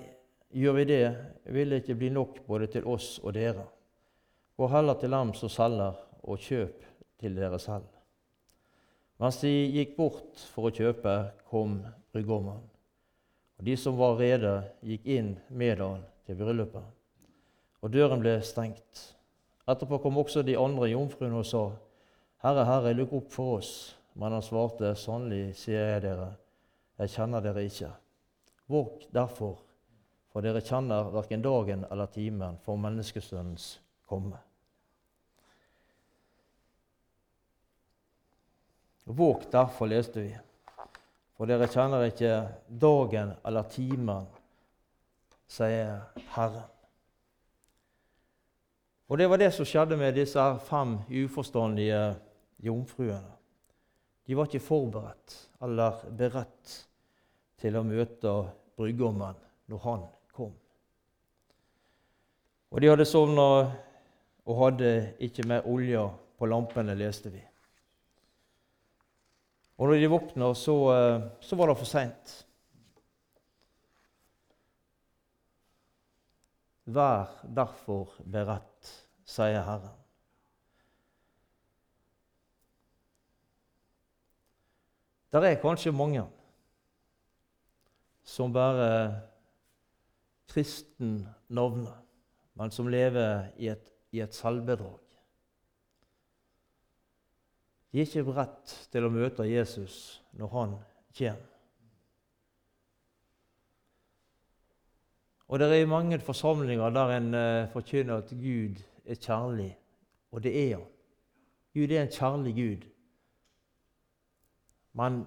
gjør 0.54 0.80
vi 0.80 0.88
det, 0.90 1.04
vil 1.46 1.70
det 1.70 1.84
ikke 1.84 1.98
bli 1.98 2.14
nok 2.14 2.42
både 2.46 2.68
til 2.74 2.86
oss 2.90 3.18
og 3.24 3.34
dere. 3.34 3.66
Gå 4.60 4.68
heller 4.68 5.00
til 5.00 5.16
dem 5.16 5.32
som 5.40 5.52
selger, 5.54 5.96
og 6.20 6.44
kjøp 6.44 6.84
til 7.24 7.40
dere 7.40 7.62
selv. 7.64 7.88
Mens 9.20 9.40
de 9.40 9.54
gikk 9.72 9.96
bort 9.96 10.44
for 10.52 10.68
å 10.68 10.76
kjøpe, 10.76 11.16
kom 11.48 11.80
brudgommen. 12.12 12.60
Og 13.60 13.68
de 13.68 13.80
som 13.80 13.96
var 14.00 14.20
rede, 14.20 14.56
gikk 14.84 15.08
inn 15.08 15.36
med 15.50 15.80
han 15.80 16.04
til 16.28 16.40
bryllupet 16.40 16.96
og 17.82 17.94
døren 17.94 18.22
ble 18.22 18.40
stengt. 18.44 19.04
Etterpå 19.70 20.00
kom 20.04 20.20
også 20.20 20.44
de 20.44 20.58
andre 20.60 20.90
jomfruene 20.92 21.40
og 21.40 21.48
sa, 21.48 21.64
Herre, 22.44 22.66
Herre, 22.68 22.96
lukk 22.96 23.14
opp 23.20 23.32
for 23.34 23.60
oss. 23.60 23.72
Men 24.20 24.34
han 24.36 24.44
svarte, 24.44 24.96
Sannelig 25.00 25.54
sier 25.62 25.94
jeg 25.94 26.04
dere, 26.08 26.32
jeg 27.00 27.14
kjenner 27.14 27.44
dere 27.44 27.64
ikke. 27.68 27.92
Våg 28.70 29.06
derfor, 29.16 29.62
for 30.30 30.46
dere 30.46 30.64
kjenner 30.66 31.12
verken 31.14 31.44
dagen 31.46 31.86
eller 31.90 32.12
timen 32.12 32.60
for 32.66 32.80
menneskesønnens 32.82 33.78
komme. 34.10 34.42
Våg 39.10 39.44
derfor, 39.52 39.88
leste 39.90 40.22
vi, 40.22 40.34
for 41.34 41.50
dere 41.50 41.66
kjenner 41.72 42.04
ikke 42.06 42.34
dagen 42.70 43.32
eller 43.42 43.66
timen, 43.74 44.28
sier 45.50 46.04
Herren. 46.36 46.68
Og 49.10 49.18
det 49.18 49.26
var 49.32 49.42
det 49.42 49.50
som 49.56 49.66
skjedde 49.66 49.98
med 49.98 50.14
disse 50.14 50.46
fem 50.70 50.94
uforstandige 51.10 52.04
jomfruene. 52.62 53.34
De 54.30 54.38
var 54.38 54.46
ikke 54.46 54.62
forberedt 54.62 55.40
eller 55.66 56.06
beredt 56.14 56.78
til 57.58 57.82
å 57.82 57.86
møte 57.90 58.36
brudgommen 58.78 59.42
når 59.74 59.86
han 59.90 60.06
kom. 60.38 60.54
Og 62.70 62.78
de 62.78 62.94
hadde 62.94 63.10
sovna 63.10 63.50
og 64.46 64.60
hadde 64.68 65.16
ikke 65.26 65.50
mer 65.50 65.66
olje 65.66 66.06
på 66.38 66.46
lampene, 66.46 66.94
leste 66.94 67.34
vi. 67.34 67.49
Og 69.80 69.88
når 69.88 70.02
de 70.02 70.10
våkna, 70.12 70.54
så, 70.60 70.76
eh, 70.92 71.22
så 71.40 71.56
var 71.56 71.72
det 71.72 71.78
for 71.80 71.88
seint. 71.88 72.34
Vær 76.90 77.32
derfor 77.56 78.12
beredt, 78.26 78.92
sier 79.24 79.64
Herren. 79.64 79.96
Det 85.32 85.46
er 85.46 85.62
kanskje 85.62 85.94
mange 85.94 86.26
som 88.26 88.52
bærer 88.54 89.14
kristen 90.50 91.22
navnet, 91.48 91.94
men 92.58 92.72
som 92.74 92.90
lever 92.90 93.54
i 93.62 93.70
et, 93.70 93.94
i 94.12 94.20
et 94.26 94.34
selvbedrag. 94.36 95.09
De 97.92 97.98
er 97.98 98.06
ikke 98.06 98.24
beredt 98.28 98.74
til 98.92 99.06
å 99.06 99.14
møte 99.14 99.48
Jesus 99.50 100.20
når 100.38 100.52
han 100.54 100.76
kommer. 101.18 101.46
Og 105.50 105.58
det 105.58 105.68
er 105.74 105.90
mange 105.90 106.20
forsamlinger 106.22 106.94
der 106.94 107.12
en 107.16 107.34
uh, 107.34 107.70
forkynner 107.74 108.22
at 108.22 108.30
Gud 108.30 108.78
er 109.06 109.18
kjærlig, 109.18 109.72
og 110.32 110.44
det 110.46 110.54
er 110.54 110.76
han. 110.76 110.86
Gud 111.74 111.92
er 111.92 112.04
en 112.04 112.14
kjærlig 112.14 112.54
Gud. 112.56 112.86
Men 114.94 115.24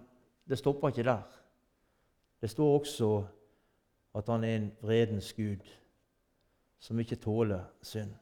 det 0.49 0.59
stopper 0.59 0.89
ikke 0.89 1.03
der. 1.03 1.23
Det 2.41 2.51
står 2.51 2.79
også 2.79 3.11
at 4.15 4.29
han 4.29 4.45
er 4.45 4.57
en 4.57 4.73
vredens 4.83 5.33
Gud 5.33 5.67
som 6.79 6.99
ikke 6.99 7.17
tåler 7.17 7.65
synd. 7.83 8.15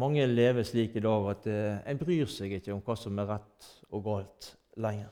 Mange 0.00 0.24
lever 0.26 0.64
slik 0.64 0.96
i 0.96 1.04
dag 1.04 1.30
at 1.34 1.46
uh, 1.50 1.80
en 1.90 2.00
bryr 2.00 2.28
seg 2.30 2.56
ikke 2.56 2.72
om 2.72 2.84
hva 2.84 2.96
som 2.96 3.18
er 3.20 3.34
rett 3.34 3.72
og 3.90 4.04
galt 4.06 4.54
lenger. 4.80 5.10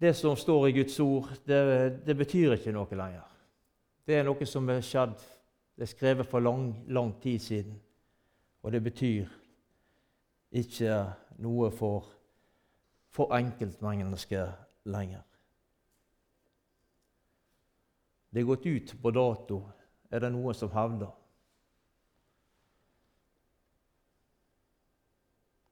det 0.00 0.14
som 0.16 0.36
står 0.36 0.68
i 0.68 0.72
Guds 0.72 1.00
ord, 1.00 1.28
det, 1.46 2.06
det, 2.06 2.16
betyr 2.16 2.54
ikke 2.56 2.72
noe 2.72 2.96
lenger. 2.96 3.26
Det 4.06 4.16
er 4.16 4.24
noe 4.24 4.46
som 4.48 4.68
er 4.72 4.80
skjedd, 4.84 5.18
det 5.76 5.84
er 5.84 5.90
skrevet 5.92 6.28
for 6.28 6.40
lang, 6.40 6.70
lang 6.88 7.12
tid 7.20 7.38
siden. 7.38 7.76
Og 8.64 8.72
det 8.72 8.80
betyr 8.84 9.28
ikke 10.56 11.02
noe 11.44 11.68
for, 11.76 12.08
for 13.12 13.36
enkeltmennesker 13.36 14.48
lenger. 14.88 15.20
Det 18.30 18.40
er 18.40 18.48
gått 18.48 18.66
ut 18.66 18.96
på 19.02 19.12
dato, 19.12 19.62
er 20.10 20.24
det 20.24 20.32
noen 20.32 20.56
som 20.56 20.72
hevder. 20.72 21.12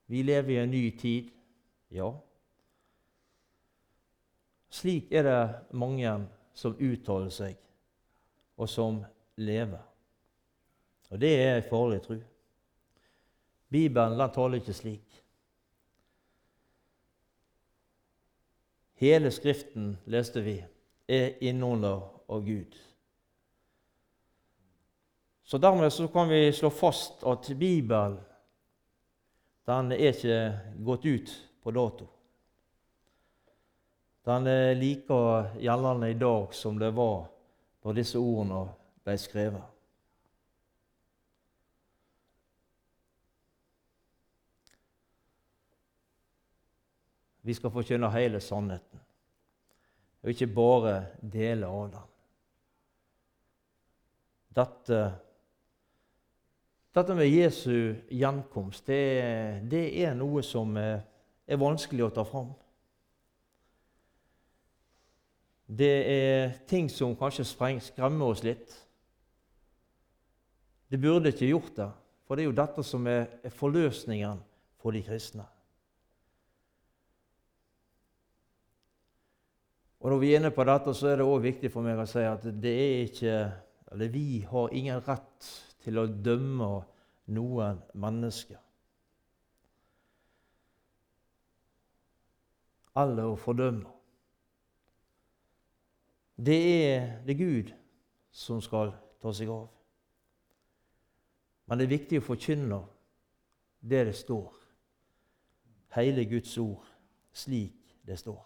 Vi 0.09 0.23
lever 0.23 0.55
i 0.55 0.62
en 0.62 0.71
ny 0.71 0.83
tid, 0.99 1.29
ja. 1.93 2.09
Slik 4.73 5.12
er 5.12 5.23
det 5.23 5.77
mange 5.77 6.15
som 6.57 6.77
uttaler 6.81 7.33
seg, 7.33 7.57
og 8.57 8.69
som 8.69 9.03
lever. 9.37 9.85
Og 11.12 11.21
det 11.21 11.33
er 11.43 11.57
en 11.57 11.69
farlig 11.69 12.00
tro. 12.05 12.19
Bibelen 13.69 14.19
den 14.19 14.33
taler 14.33 14.61
ikke 14.61 14.77
slik. 14.77 15.19
Hele 18.99 19.31
Skriften, 19.31 19.93
leste 20.11 20.41
vi, 20.43 20.57
er 21.09 21.37
innunder 21.45 22.00
av 22.29 22.45
Gud. 22.45 22.75
Så 25.45 25.59
Dermed 25.59 25.93
så 25.93 26.09
kan 26.12 26.29
vi 26.29 26.53
slå 26.53 26.71
fast 26.71 27.23
at 27.25 27.47
Bibelen 27.59 28.19
den 29.68 29.92
er 29.92 30.04
ikke 30.08 30.38
gått 30.84 31.04
ut 31.04 31.32
på 31.62 31.72
dato. 31.76 32.06
Den 34.28 34.46
er 34.48 34.76
like 34.76 35.18
gjeldende 35.60 36.10
i 36.10 36.16
dag 36.20 36.54
som 36.56 36.78
det 36.80 36.90
var 36.96 37.26
når 37.84 37.96
disse 37.96 38.20
ordene 38.20 38.62
ble 39.04 39.16
skrevet. 39.20 39.75
Vi 47.48 47.54
skal 47.56 47.72
forkynne 47.72 48.10
hele 48.12 48.40
sannheten, 48.44 49.00
og 50.20 50.32
ikke 50.32 50.50
bare 50.52 50.96
deler 51.22 51.72
av 51.72 51.87
den. 51.94 52.10
Dette, 54.58 54.98
dette 56.99 57.14
med 57.17 57.31
Jesu 57.31 57.95
gjenkomst, 58.11 58.87
det, 58.87 59.02
det, 59.71 59.85
er 60.02 60.17
noe 60.19 60.43
som 60.47 60.76
er 60.78 61.61
vanskelig 61.61 62.07
å 62.07 62.14
ta 62.14 62.25
fram. 62.28 62.50
Det 65.69 65.95
er 66.09 66.55
ting 66.69 66.88
som 66.88 67.17
kanskje 67.17 67.45
skremmer 67.45 68.33
oss 68.33 68.43
litt. 68.45 68.73
Det 70.88 71.00
burde 71.00 71.28
ikke 71.35 71.50
gjort 71.50 71.75
det, 71.76 71.90
for 72.25 72.37
det 72.37 72.45
er 72.45 72.49
jo 72.49 72.57
dette 72.57 72.85
som 72.87 73.07
er 73.11 73.52
forløsningen 73.52 74.40
for 74.81 74.97
de 74.97 75.05
kristne. 75.05 75.45
Og 79.99 80.12
Når 80.12 80.21
vi 80.23 80.33
er 80.33 80.40
inne 80.40 80.55
på 80.55 80.64
dette, 80.64 80.95
så 80.95 81.11
er 81.11 81.19
det 81.21 81.26
òg 81.26 81.43
viktig 81.43 81.71
for 81.75 81.85
meg 81.85 81.99
å 82.00 82.07
si 82.09 82.23
at 82.25 82.45
det 82.62 82.75
er 82.81 83.00
ikke, 83.09 83.38
eller 83.93 84.12
vi 84.14 84.45
har 84.47 84.76
ingen 84.78 85.02
rett 85.05 85.49
til 85.88 85.97
å 86.02 86.04
dømme 86.04 86.66
noen 87.33 87.78
mennesker. 87.97 88.59
Eller 93.00 93.30
å 93.30 93.38
fordømme. 93.40 93.88
Det 96.37 96.59
er 96.85 97.07
det 97.25 97.38
Gud 97.38 97.73
som 98.30 98.61
skal 98.61 98.92
ta 99.23 99.33
seg 99.33 99.49
av. 99.49 99.64
Men 101.66 101.80
det 101.80 101.88
er 101.88 101.95
viktig 101.97 102.21
å 102.21 102.26
forkynne 102.28 102.83
det 103.80 104.04
det 104.11 104.14
står. 104.21 104.52
Hele 105.97 106.28
Guds 106.28 106.52
ord 106.61 106.85
slik 107.33 107.97
det 108.04 108.21
står. 108.21 108.45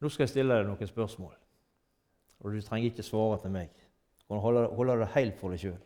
Nå 0.00 0.08
skal 0.08 0.24
jeg 0.24 0.32
stille 0.32 0.56
deg 0.56 0.64
noen 0.64 0.88
spørsmål, 0.88 1.36
og 2.40 2.52
du 2.52 2.60
trenger 2.64 2.90
ikke 2.90 3.04
svare 3.04 3.38
til 3.42 3.52
meg. 3.54 3.70
Du 4.20 4.34
kan 4.34 4.42
holde, 4.44 4.66
holde 4.76 4.98
det 5.02 5.14
helt 5.14 5.38
for 5.40 5.52
deg 5.52 5.62
sjøl. 5.62 5.78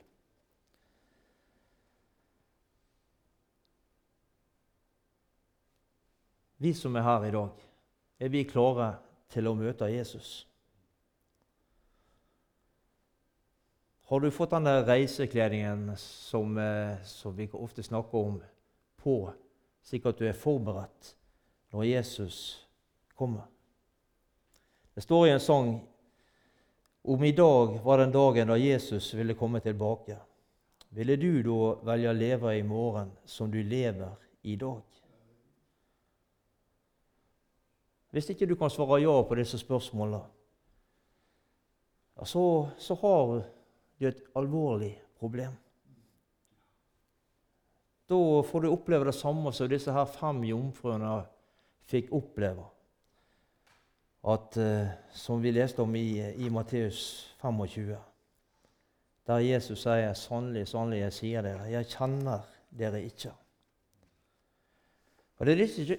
Vi 6.64 6.72
som 6.72 6.96
er 6.96 7.04
her 7.04 7.24
i 7.28 7.30
dag, 7.34 7.64
er 8.20 8.30
vi 8.32 8.44
klare 8.48 8.94
til 9.34 9.50
å 9.50 9.56
møte 9.58 9.90
Jesus? 9.90 10.44
Har 14.08 14.20
du 14.20 14.30
fått 14.30 14.52
den 14.54 14.68
der 14.68 14.84
reisekledningen 14.86 15.90
som, 15.98 16.58
eh, 16.58 17.02
som 17.04 17.36
vi 17.36 17.48
ofte 17.52 17.82
snakker 17.82 18.18
om, 18.18 18.42
på, 19.02 19.32
slik 19.82 20.06
at 20.06 20.18
du 20.20 20.28
er 20.28 20.36
forberedt 20.36 21.14
når 21.72 21.88
Jesus 21.88 22.68
kommer? 23.16 23.48
Det 24.94 25.02
står 25.02 25.26
i 25.26 25.34
en 25.34 25.42
sang 25.42 25.72
om 27.06 27.24
i 27.24 27.32
dag 27.32 27.80
var 27.84 27.98
den 27.98 28.12
dagen 28.12 28.48
da 28.48 28.56
Jesus 28.56 29.14
ville 29.14 29.34
komme 29.34 29.60
tilbake. 29.60 30.16
Ville 30.88 31.16
du 31.16 31.42
da 31.44 31.74
velge 31.84 32.08
å 32.08 32.16
leve 32.16 32.54
i 32.56 32.62
morgen 32.64 33.10
som 33.28 33.50
du 33.52 33.58
lever 33.62 34.14
i 34.42 34.56
dag? 34.56 34.80
Hvis 38.14 38.30
ikke 38.32 38.48
du 38.48 38.54
kan 38.56 38.72
svare 38.72 39.02
ja 39.02 39.18
på 39.26 39.36
disse 39.36 39.60
spørsmålene, 39.60 40.22
så, 42.24 42.44
så 42.78 42.96
har 43.02 43.32
du 43.98 44.08
et 44.08 44.24
alvorlig 44.38 44.94
problem. 45.20 45.52
Da 48.08 48.20
får 48.48 48.64
du 48.64 48.70
oppleve 48.70 49.10
det 49.10 49.18
samme 49.18 49.52
som 49.52 49.68
disse 49.68 49.92
her 49.92 50.08
fem 50.08 50.40
jomfruene 50.46 51.18
fikk 51.84 52.14
oppleve 52.16 52.70
at, 54.24 54.56
uh, 54.56 54.88
som 55.12 55.42
vi 55.42 55.52
leste 55.52 55.82
om 55.82 55.94
i, 55.96 56.20
i 56.40 56.50
Matteus 56.50 57.34
25, 57.42 57.96
der 59.26 59.38
Jesus 59.38 59.82
sier 59.82 60.12
'Sannelig, 60.14 60.68
sannelig, 60.68 61.00
jeg 61.00 61.12
sier 61.12 61.42
dere, 61.42 61.70
jeg 61.70 61.86
kjenner 61.86 62.40
dere 62.70 63.02
ikke'. 63.04 63.32
Og 65.38 65.46
Det 65.46 65.56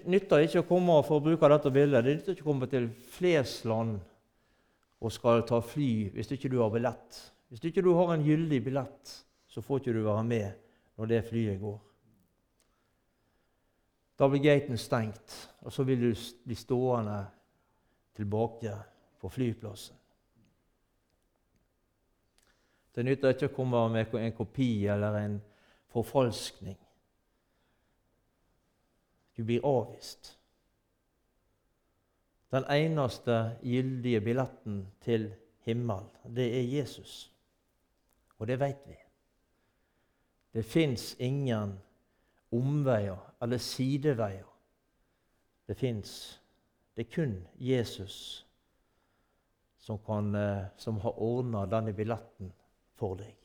nytter 0.08 0.46
ikke 0.46 0.62
å 0.64 0.68
komme 0.68 1.02
for 1.04 1.20
å 1.20 1.24
bruke 1.24 1.50
dette 1.52 1.72
bildet, 1.72 2.06
det 2.06 2.16
nytter 2.16 2.36
ikke 2.36 2.46
å 2.46 2.52
komme 2.52 2.68
til 2.72 2.88
Flesland 2.90 4.00
og 5.02 5.12
skal 5.12 5.44
ta 5.46 5.60
fly 5.62 6.10
hvis 6.14 6.32
ikke 6.32 6.50
du 6.50 6.62
har 6.62 6.72
billett. 6.72 7.20
Hvis 7.50 7.66
ikke 7.68 7.84
du 7.84 7.92
har 7.94 8.14
en 8.14 8.24
gyldig 8.24 8.62
billett, 8.64 9.12
så 9.48 9.62
får 9.62 9.80
ikke 9.82 9.94
du 9.94 10.06
være 10.06 10.24
med 10.24 10.54
når 10.98 11.12
det 11.12 11.26
flyet 11.28 11.60
går. 11.60 11.78
Da 14.16 14.30
blir 14.32 14.44
gaten 14.44 14.80
stengt, 14.80 15.36
og 15.62 15.74
så 15.76 15.84
vil 15.84 16.00
du 16.00 16.12
bli 16.46 16.56
stående 16.56 17.26
tilbake 18.16 18.78
på 19.20 19.30
flyplassen. 19.30 19.98
Det 22.96 23.04
nytter 23.04 23.36
ikke 23.36 23.50
å 23.52 23.56
komme 23.56 23.82
med 23.92 24.14
en 24.16 24.36
kopi 24.36 24.88
eller 24.88 25.18
en 25.20 25.40
forfalskning. 25.92 26.78
Du 29.36 29.44
blir 29.44 29.66
avvist. 29.68 30.38
Den 32.56 32.64
eneste 32.72 33.58
gyldige 33.64 34.22
billetten 34.24 34.86
til 35.04 35.28
himmel, 35.68 36.06
det 36.24 36.46
er 36.56 36.70
Jesus. 36.78 37.34
Og 38.38 38.48
det 38.48 38.60
vet 38.60 38.88
vi. 38.88 38.96
Det 40.56 40.64
fins 40.64 41.16
ingen 41.20 41.74
omveier 42.56 43.20
eller 43.44 43.60
sideveier. 43.60 44.48
Det 45.68 45.76
fins 45.78 46.42
det 46.96 47.06
er 47.06 47.16
kun 47.16 47.48
Jesus 47.60 48.46
som, 49.80 50.00
kan, 50.00 50.36
eh, 50.36 50.66
som 50.78 50.98
har 50.98 51.20
ordna 51.22 51.66
denne 51.66 51.94
billetten 51.94 52.54
for 52.96 53.20
deg. 53.20 53.36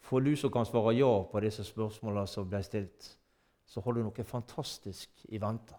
For 0.00 0.20
du 0.20 0.36
som 0.36 0.52
kan 0.52 0.66
svare 0.68 0.94
ja 0.94 1.10
på 1.24 1.40
disse 1.40 1.64
spørsmålene 1.64 2.26
som 2.28 2.48
ble 2.48 2.62
stilt, 2.62 3.10
så 3.64 3.80
har 3.80 3.92
du 3.92 4.02
noe 4.04 4.24
fantastisk 4.24 5.26
i 5.32 5.40
vente. 5.40 5.76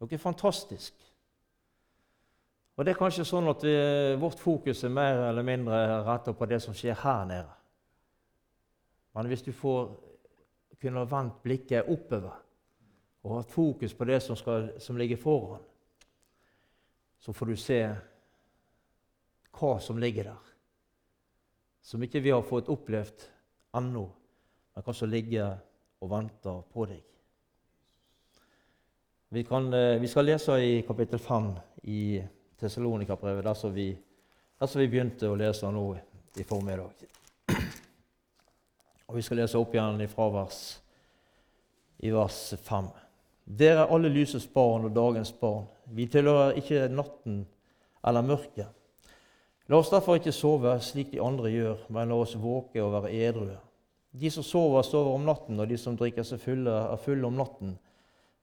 Noe 0.00 0.18
fantastisk. 0.18 0.94
Og 2.76 2.84
Det 2.84 2.94
er 2.94 2.98
kanskje 2.98 3.24
sånn 3.28 3.48
at 3.52 3.64
vi, 3.64 3.74
vårt 4.18 4.40
fokus 4.40 4.84
er 4.84 4.92
mer 4.92 5.28
eller 5.28 5.44
mindre 5.44 5.82
retta 6.06 6.32
på 6.32 6.48
det 6.48 6.62
som 6.64 6.74
skjer 6.74 6.96
her 7.04 7.26
nede. 7.28 7.52
Men 9.12 9.28
hvis 9.28 9.44
du 9.44 9.52
får 9.52 9.92
kunne 10.82 11.04
vendt 11.08 11.42
blikket 11.44 11.88
oppover 11.90 12.40
og 13.22 13.36
hatt 13.36 13.52
fokus 13.54 13.94
på 13.94 14.06
det 14.08 14.18
som, 14.22 14.36
skal, 14.38 14.72
som 14.82 14.98
ligger 14.98 15.20
foran, 15.20 15.62
så 17.22 17.32
får 17.32 17.52
du 17.52 17.56
se 17.60 17.78
hva 19.54 19.76
som 19.80 20.00
ligger 20.02 20.32
der, 20.32 20.50
som 21.86 22.02
ikke 22.02 22.22
vi 22.24 22.32
har 22.34 22.42
fått 22.42 22.70
opplevd 22.72 23.28
ennå, 23.78 24.02
men 24.74 24.86
hva 24.86 24.94
som 24.96 25.10
ligger 25.10 25.54
og 26.02 26.10
venter 26.10 26.62
på 26.72 26.86
deg. 26.90 27.02
Vi, 29.32 29.44
kan, 29.48 29.70
eh, 29.72 30.00
vi 30.02 30.10
skal 30.10 30.26
lese 30.28 30.58
i 30.60 30.82
kapittel 30.84 31.22
5 31.22 31.52
i 31.88 32.02
Tessalonika-brevet, 32.58 33.44
der, 33.46 33.54
som 33.54 33.72
vi 34.82 34.88
begynte 34.90 35.30
å 35.30 35.38
lese 35.38 35.70
nå 35.72 35.86
i 36.36 36.44
formiddag. 36.44 37.06
Og 39.12 39.18
Vi 39.18 39.22
skal 39.26 39.42
lese 39.42 39.60
opp 39.60 39.74
igjen 39.76 39.98
fra 40.08 40.24
vers, 40.32 40.58
i 42.00 42.08
vers 42.08 42.54
5. 42.64 42.86
Dere 43.44 43.82
er 43.82 43.90
alle 43.92 44.08
lysets 44.08 44.46
barn 44.48 44.86
og 44.88 44.94
dagens 44.96 45.34
barn. 45.36 45.66
Vi 45.92 46.06
tilhører 46.08 46.56
ikke 46.56 46.86
natten 46.88 47.42
eller 48.08 48.24
mørket. 48.24 48.70
La 49.68 49.76
oss 49.76 49.92
derfor 49.92 50.16
ikke 50.16 50.32
sove 50.32 50.72
slik 50.80 51.10
de 51.12 51.20
andre 51.20 51.52
gjør, 51.52 51.82
men 51.92 52.08
la 52.08 52.22
oss 52.24 52.32
våke 52.40 52.80
og 52.80 52.94
være 52.94 53.12
edrue. 53.28 53.58
De 54.16 54.32
som 54.32 54.48
sover, 54.48 54.80
sover 54.80 55.12
om 55.12 55.28
natten, 55.28 55.60
og 55.60 55.68
de 55.68 55.76
som 55.76 55.98
drikker 56.00 56.24
seg 56.24 56.40
fulle, 56.40 56.72
er 56.72 57.04
fulle 57.04 57.28
om 57.28 57.36
natten. 57.36 57.76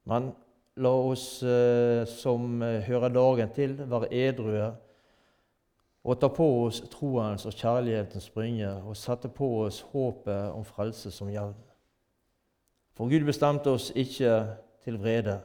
Men 0.06 0.30
la 0.78 0.94
oss 0.94 1.42
eh, 1.42 2.06
som 2.14 2.62
hører 2.62 3.18
dagen 3.18 3.58
til, 3.58 3.74
være 3.90 4.14
edrue 4.22 4.70
og 6.04 6.20
ta 6.20 6.30
på 6.32 6.46
oss 6.64 6.80
troens 6.92 7.46
og 7.46 7.56
kjærlighetens 7.56 8.30
brynje 8.32 8.72
og 8.88 8.98
sette 8.98 9.30
på 9.32 9.50
oss 9.66 9.82
håpet 9.92 10.54
om 10.56 10.64
frelse 10.66 11.12
som 11.12 11.32
hjelm. 11.32 11.58
For 12.96 13.12
Gud 13.12 13.26
bestemte 13.28 13.72
oss 13.72 13.92
ikke 13.96 14.34
til 14.84 15.00
vrede, 15.00 15.40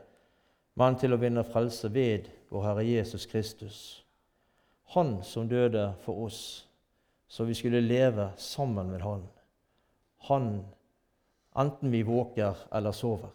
men 0.75 0.97
til 0.99 1.15
å 1.15 1.21
vinne 1.23 1.45
frelse 1.47 1.91
ved 1.95 2.31
vår 2.51 2.69
Herre 2.69 2.87
Jesus 2.87 3.27
Kristus. 3.31 3.79
Han 4.95 5.21
som 5.27 5.49
døde 5.51 5.93
for 6.05 6.27
oss, 6.27 6.41
så 7.29 7.47
vi 7.47 7.55
skulle 7.55 7.83
leve 7.83 8.31
sammen 8.37 8.91
med 8.91 9.03
Han. 9.03 9.23
Han, 10.29 10.49
enten 11.59 11.91
vi 11.91 12.03
våker 12.03 12.67
eller 12.73 12.93
sover. 12.93 13.31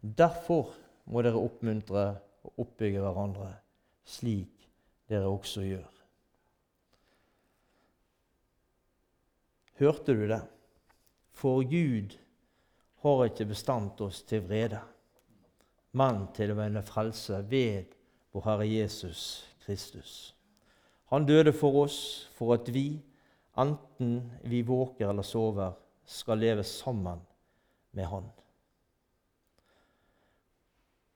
Derfor 0.00 0.72
må 1.04 1.22
dere 1.22 1.40
oppmuntre 1.40 2.04
og 2.44 2.64
oppbygge 2.64 3.00
hverandre, 3.04 3.52
slik 4.04 4.68
dere 5.08 5.28
også 5.28 5.64
gjør. 5.66 5.99
Hørte 9.80 10.12
du 10.12 10.26
det? 10.28 10.42
For 11.32 11.62
Gud 11.64 12.18
har 13.00 13.22
ikke 13.24 13.46
bestandt 13.48 14.00
oss 14.04 14.20
til 14.28 14.42
vrede, 14.44 14.82
men 15.96 16.26
til 16.36 16.52
å 16.52 16.58
vende 16.58 16.82
frelse 16.84 17.38
ved 17.48 17.94
vår 18.34 18.44
Herre 18.44 18.66
Jesus 18.68 19.22
Kristus. 19.64 20.34
Han 21.08 21.24
døde 21.24 21.54
for 21.56 21.86
oss 21.86 22.28
for 22.36 22.52
at 22.58 22.68
vi, 22.68 23.00
enten 23.56 24.20
vi 24.44 24.60
våker 24.68 25.08
eller 25.08 25.24
sover, 25.24 25.72
skal 26.04 26.44
leve 26.44 26.66
sammen 26.66 27.24
med 27.96 28.04
Han. 28.12 28.28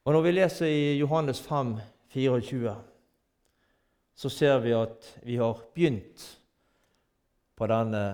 Og 0.05 0.13
Når 0.13 0.23
vi 0.23 0.33
leser 0.33 0.67
i 0.67 0.99
Johannes 0.99 1.41
5, 1.41 1.77
24, 2.09 2.75
så 4.15 4.29
ser 4.29 4.59
vi 4.65 4.73
at 4.73 5.19
vi 5.23 5.37
har 5.37 5.61
begynt 5.75 6.31
på 7.57 7.69
denne 7.69 8.05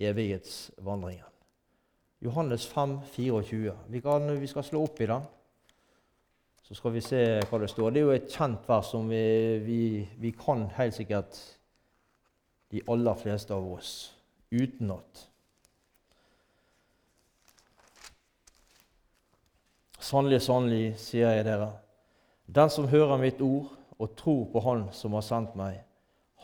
evighetsvandringen. 0.00 1.26
Johannes 2.20 2.66
5, 2.66 3.00
24. 3.12 3.78
Vi, 3.86 4.00
kan, 4.00 4.40
vi 4.40 4.46
skal 4.46 4.64
slå 4.64 4.82
opp 4.84 5.00
i 5.00 5.06
den, 5.08 5.22
så 6.62 6.76
skal 6.76 6.92
vi 6.92 7.02
se 7.04 7.22
hva 7.48 7.60
det 7.62 7.70
står. 7.72 7.90
Det 7.90 8.00
er 8.00 8.06
jo 8.06 8.14
et 8.14 8.28
kjent 8.30 8.68
vers 8.68 8.90
som 8.92 9.08
vi, 9.08 9.24
vi, 9.64 9.80
vi 10.20 10.32
kan 10.36 10.66
helt 10.76 10.96
sikkert 10.96 11.40
de 12.70 12.82
aller 12.92 13.16
fleste 13.18 13.56
av 13.56 13.66
oss 13.72 13.94
utenat. 14.52 15.26
Sannelig, 20.00 20.42
sannelig, 20.44 20.84
sier 21.00 21.36
jeg 21.36 21.46
dere, 21.48 21.72
den 22.50 22.70
som 22.72 22.88
hører 22.90 23.20
mitt 23.20 23.40
ord 23.44 23.72
og 24.00 24.14
tror 24.18 24.46
på 24.52 24.62
Han 24.64 24.86
som 24.96 25.14
har 25.16 25.24
sendt 25.24 25.56
meg, 25.58 25.82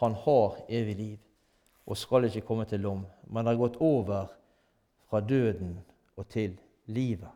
han 0.01 0.15
har 0.25 0.59
evig 0.69 0.97
liv 0.97 1.26
og 1.87 1.97
skal 1.97 2.27
ikke 2.27 2.45
komme 2.47 2.65
til 2.67 2.83
lom, 2.83 3.05
men 3.31 3.47
har 3.47 3.59
gått 3.59 3.77
over 3.81 4.27
fra 5.07 5.21
døden 5.21 5.79
og 6.17 6.29
til 6.29 6.57
livet. 6.87 7.31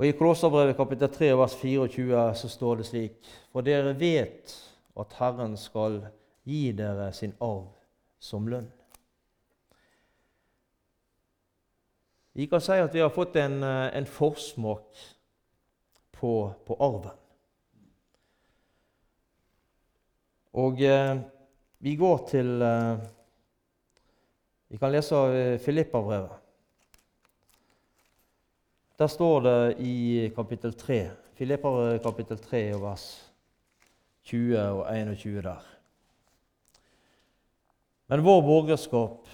Og 0.00 0.06
I 0.06 0.12
Kolosserbrevet 0.16 0.76
kapittel 0.76 1.10
3 1.12 1.30
vers 1.36 1.54
24 1.60 2.34
så 2.34 2.48
står 2.48 2.76
det 2.76 2.86
slik.: 2.86 3.32
For 3.52 3.60
dere 3.60 3.92
vet 4.00 4.54
at 4.96 5.16
Herren 5.18 5.56
skal 5.56 6.00
gi 6.44 6.72
dere 6.72 7.12
sin 7.12 7.34
arv 7.40 7.68
som 8.18 8.48
lønn. 8.48 8.70
Vi 12.32 12.46
kan 12.46 12.60
si 12.60 12.72
at 12.72 12.94
vi 12.94 13.02
har 13.02 13.12
fått 13.12 13.36
en, 13.36 13.62
en 13.64 14.06
forsmak 14.06 14.96
på, 16.12 16.52
på 16.66 16.76
arven. 16.80 17.16
Og 20.52 20.80
eh, 20.82 21.20
vi 21.82 21.94
går 21.96 22.18
til 22.28 22.62
eh, 22.62 22.98
Vi 24.68 24.78
kan 24.78 24.92
lese 24.92 25.16
av 25.16 25.32
eh, 25.34 25.58
Filippa-brevet. 25.58 26.36
Der 29.00 29.08
står 29.08 29.40
det 29.40 29.60
i 29.80 30.28
kapittel 30.36 30.74
3, 30.76 30.98
Filippa 31.34 31.70
kapittel 32.04 32.38
3 32.38 32.60
og 32.76 32.82
vers 32.82 33.04
20 34.28 34.58
og 34.60 34.82
21 34.92 35.40
der. 35.46 35.70
Men 38.12 38.24
vår 38.26 38.42
borgerskap, 38.44 39.30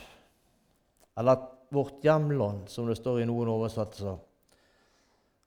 eller 1.18 1.48
vårt 1.74 2.06
hjemland, 2.06 2.68
som 2.70 2.86
det 2.86 2.94
står 3.00 3.24
i 3.24 3.26
noen 3.26 3.50
oversettelser, 3.50 4.20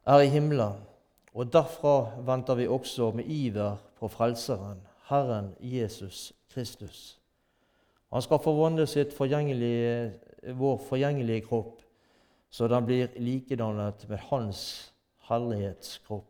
er 0.03 0.25
i 0.25 0.33
himmelen, 0.33 0.83
og 1.31 1.53
derfra 1.53 1.95
venter 2.27 2.59
vi 2.59 2.67
også 2.67 3.13
med 3.15 3.31
iver 3.31 3.79
på 4.01 4.11
Frelseren, 4.11 4.83
Herren 5.07 5.53
Jesus 5.63 6.33
Kristus. 6.53 7.19
Han 8.09 8.21
skal 8.21 8.41
forvandle 8.41 8.87
forgjengelige, 9.13 10.19
vår 10.57 10.77
forgjengelige 10.89 11.45
kropp, 11.45 11.81
så 12.49 12.67
den 12.67 12.85
blir 12.85 13.13
likedannet 13.21 14.07
med 14.09 14.19
Hans 14.29 14.93
herlighetskropp. 15.29 16.25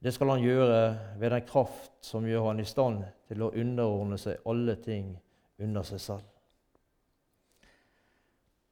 Det 0.00 0.12
skal 0.14 0.28
han 0.32 0.44
gjøre 0.44 0.98
ved 1.20 1.30
den 1.30 1.46
kraft 1.48 1.92
som 2.04 2.24
gjør 2.28 2.46
han 2.46 2.60
i 2.60 2.68
stand 2.68 3.02
til 3.28 3.42
å 3.44 3.50
underordne 3.52 4.16
seg 4.20 4.46
alle 4.48 4.76
ting 4.80 5.10
under 5.60 5.84
seg 5.84 6.00
selv. 6.00 6.28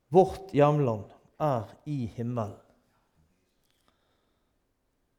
Vårt 0.08 0.54
hjemland 0.56 1.04
er 1.40 1.68
i 1.84 2.06
himmelen. 2.16 2.56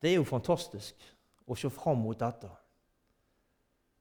Det 0.02 0.10
er 0.10 0.18
jo 0.18 0.26
fantastisk 0.26 0.96
å 1.46 1.58
se 1.58 1.70
fram 1.74 2.02
mot 2.02 2.18
dette 2.18 2.50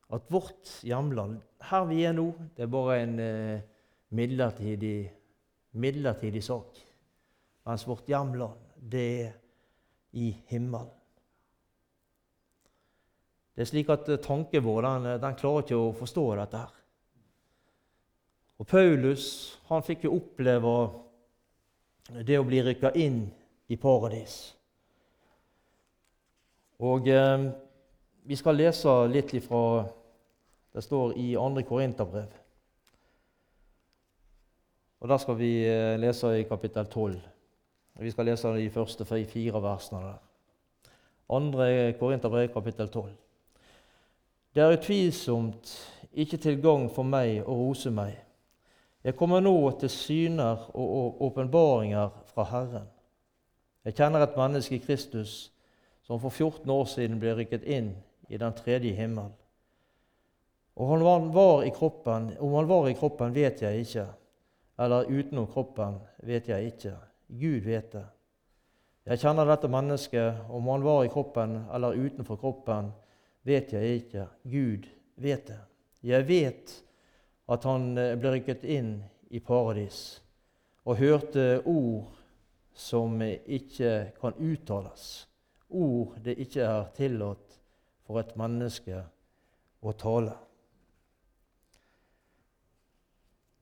at 0.09 0.31
vårt 0.33 0.71
hjemland, 0.83 1.40
her 1.68 1.85
vi 1.88 2.03
er 2.09 2.14
nå, 2.16 2.31
det 2.57 2.64
er 2.64 2.73
bare 2.73 3.01
en 3.03 3.18
eh, 3.21 3.61
midlertidig, 4.16 5.11
midlertidig 5.73 6.42
sak. 6.44 6.79
Mens 7.68 7.85
vårt 7.88 8.09
hjemland, 8.09 8.57
det 8.81 9.05
er 9.27 9.35
i 10.16 10.31
himmelen. 10.49 10.88
Det 13.53 13.66
er 13.66 13.68
slik 13.68 13.88
at 13.92 14.09
eh, 14.09 14.21
tanken 14.23 14.64
vår 14.64 14.87
den, 14.87 15.11
den, 15.21 15.37
klarer 15.37 15.66
ikke 15.66 15.77
å 15.77 15.94
forstå 15.99 16.25
dette. 16.40 16.62
her. 16.62 16.75
Og 18.59 18.66
Paulus 18.66 19.27
han 19.68 19.85
fikk 19.87 20.07
jo 20.07 20.16
oppleve 20.16 20.77
det 22.25 22.38
å 22.38 22.47
bli 22.49 22.62
rykka 22.64 22.94
inn 22.97 23.27
i 23.68 23.77
paradis. 23.77 24.38
Og 26.81 27.11
eh, 27.12 27.49
vi 28.25 28.37
skal 28.38 28.57
lese 28.57 28.94
litt 29.11 29.35
ifra 29.37 29.85
det 30.74 30.85
står 30.85 31.12
i 31.16 31.35
2. 31.35 31.62
Korinterbrev. 31.68 32.33
Og 35.00 35.09
Der 35.09 35.16
skal 35.16 35.38
vi 35.38 35.66
eh, 35.66 36.00
lese 36.00 36.40
i 36.40 36.42
kapittel 36.42 36.87
12. 36.87 37.20
Vi 37.98 38.11
skal 38.11 38.24
lese 38.24 38.48
de 38.48 38.70
første 38.70 39.04
fire 39.04 39.62
versene 39.62 40.00
der. 40.00 40.18
2. 41.28 41.98
Korinterbrev, 41.98 42.48
kapittel 42.48 42.88
12. 42.88 43.11
Det 44.54 44.62
er 44.62 44.72
utvilsomt 44.72 45.94
ikke 46.12 46.37
til 46.37 46.62
gagn 46.62 46.88
for 46.90 47.07
meg 47.07 47.42
å 47.46 47.54
rose 47.54 47.90
meg. 47.90 48.16
Jeg 49.04 49.16
kommer 49.16 49.40
nå 49.40 49.54
til 49.81 49.90
syner 49.90 50.64
og 50.74 51.22
åpenbaringer 51.22 52.09
fra 52.26 52.44
Herren. 52.44 52.88
Jeg 53.85 53.94
kjenner 53.94 54.24
et 54.24 54.37
menneske 54.37 54.74
i 54.74 54.83
Kristus 54.83 55.52
som 56.02 56.20
for 56.20 56.31
14 56.31 56.70
år 56.70 56.85
siden 56.85 57.20
ble 57.20 57.37
rykket 57.38 57.62
inn 57.64 57.92
i 58.28 58.37
den 58.37 58.52
tredje 58.52 58.94
himmel. 58.96 59.31
Og 60.78 60.92
han 60.92 61.32
var 61.34 61.64
i 61.66 61.72
kroppen, 61.74 62.30
om 62.38 62.54
han 62.54 62.68
var 62.70 62.86
i 62.88 62.94
kroppen, 62.94 63.34
vet 63.34 63.62
jeg 63.62 63.82
ikke. 63.82 64.06
Eller 64.78 65.10
utenom 65.10 65.48
kroppen 65.50 65.98
vet 66.22 66.48
jeg 66.48 66.70
ikke. 66.70 66.94
Gud 67.26 67.66
vet 67.66 67.90
det. 67.92 68.04
Jeg 69.08 69.22
kjenner 69.24 69.48
dette 69.48 69.70
mennesket. 69.72 70.44
Om 70.54 70.70
han 70.70 70.86
var 70.86 71.02
i 71.04 71.10
kroppen 71.10 71.56
eller 71.74 71.98
utenfor 71.98 72.38
kroppen, 72.38 72.92
vet 73.42 73.72
jeg 73.74 74.02
ikke. 74.04 74.28
Gud 74.46 74.86
vet 75.16 75.50
det. 75.50 75.58
Jeg 76.06 76.28
vet 76.28 76.74
at 77.48 77.64
han 77.66 77.90
eh, 77.98 78.14
ble 78.20 78.36
rykket 78.36 78.62
inn 78.68 78.98
i 79.34 79.40
paradis 79.44 80.20
og 80.88 81.00
hørte 81.00 81.58
ord 81.68 82.14
som 82.72 83.18
ikke 83.20 84.12
kan 84.20 84.36
uttales. 84.38 85.26
Ord 85.68 86.20
det 86.24 86.38
ikke 86.40 86.64
er 86.64 86.92
tillatt 86.96 87.58
for 88.06 88.22
et 88.22 88.36
menneske 88.38 89.02
å 89.82 89.96
tale. 89.98 90.36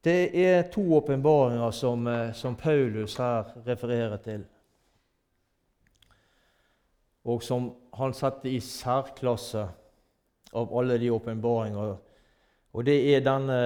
Det 0.07 0.39
er 0.39 0.69
to 0.71 0.95
åpenbaringer 0.95 1.71
som, 1.71 2.07
eh, 2.07 2.33
som, 2.33 2.57
Paulus 2.57 3.17
her 3.17 3.45
refererer 3.67 4.17
til, 4.17 4.45
og 7.25 7.43
som 7.43 7.73
han 7.93 8.15
setter 8.15 8.53
i 8.53 8.61
særklasse 8.61 9.65
av 10.55 10.77
alle 10.79 11.01
de 11.03 11.11
åpenbaringer. 11.11 11.97
Og 12.73 12.87
det 12.87 12.97
er 13.17 13.27
denne, 13.27 13.59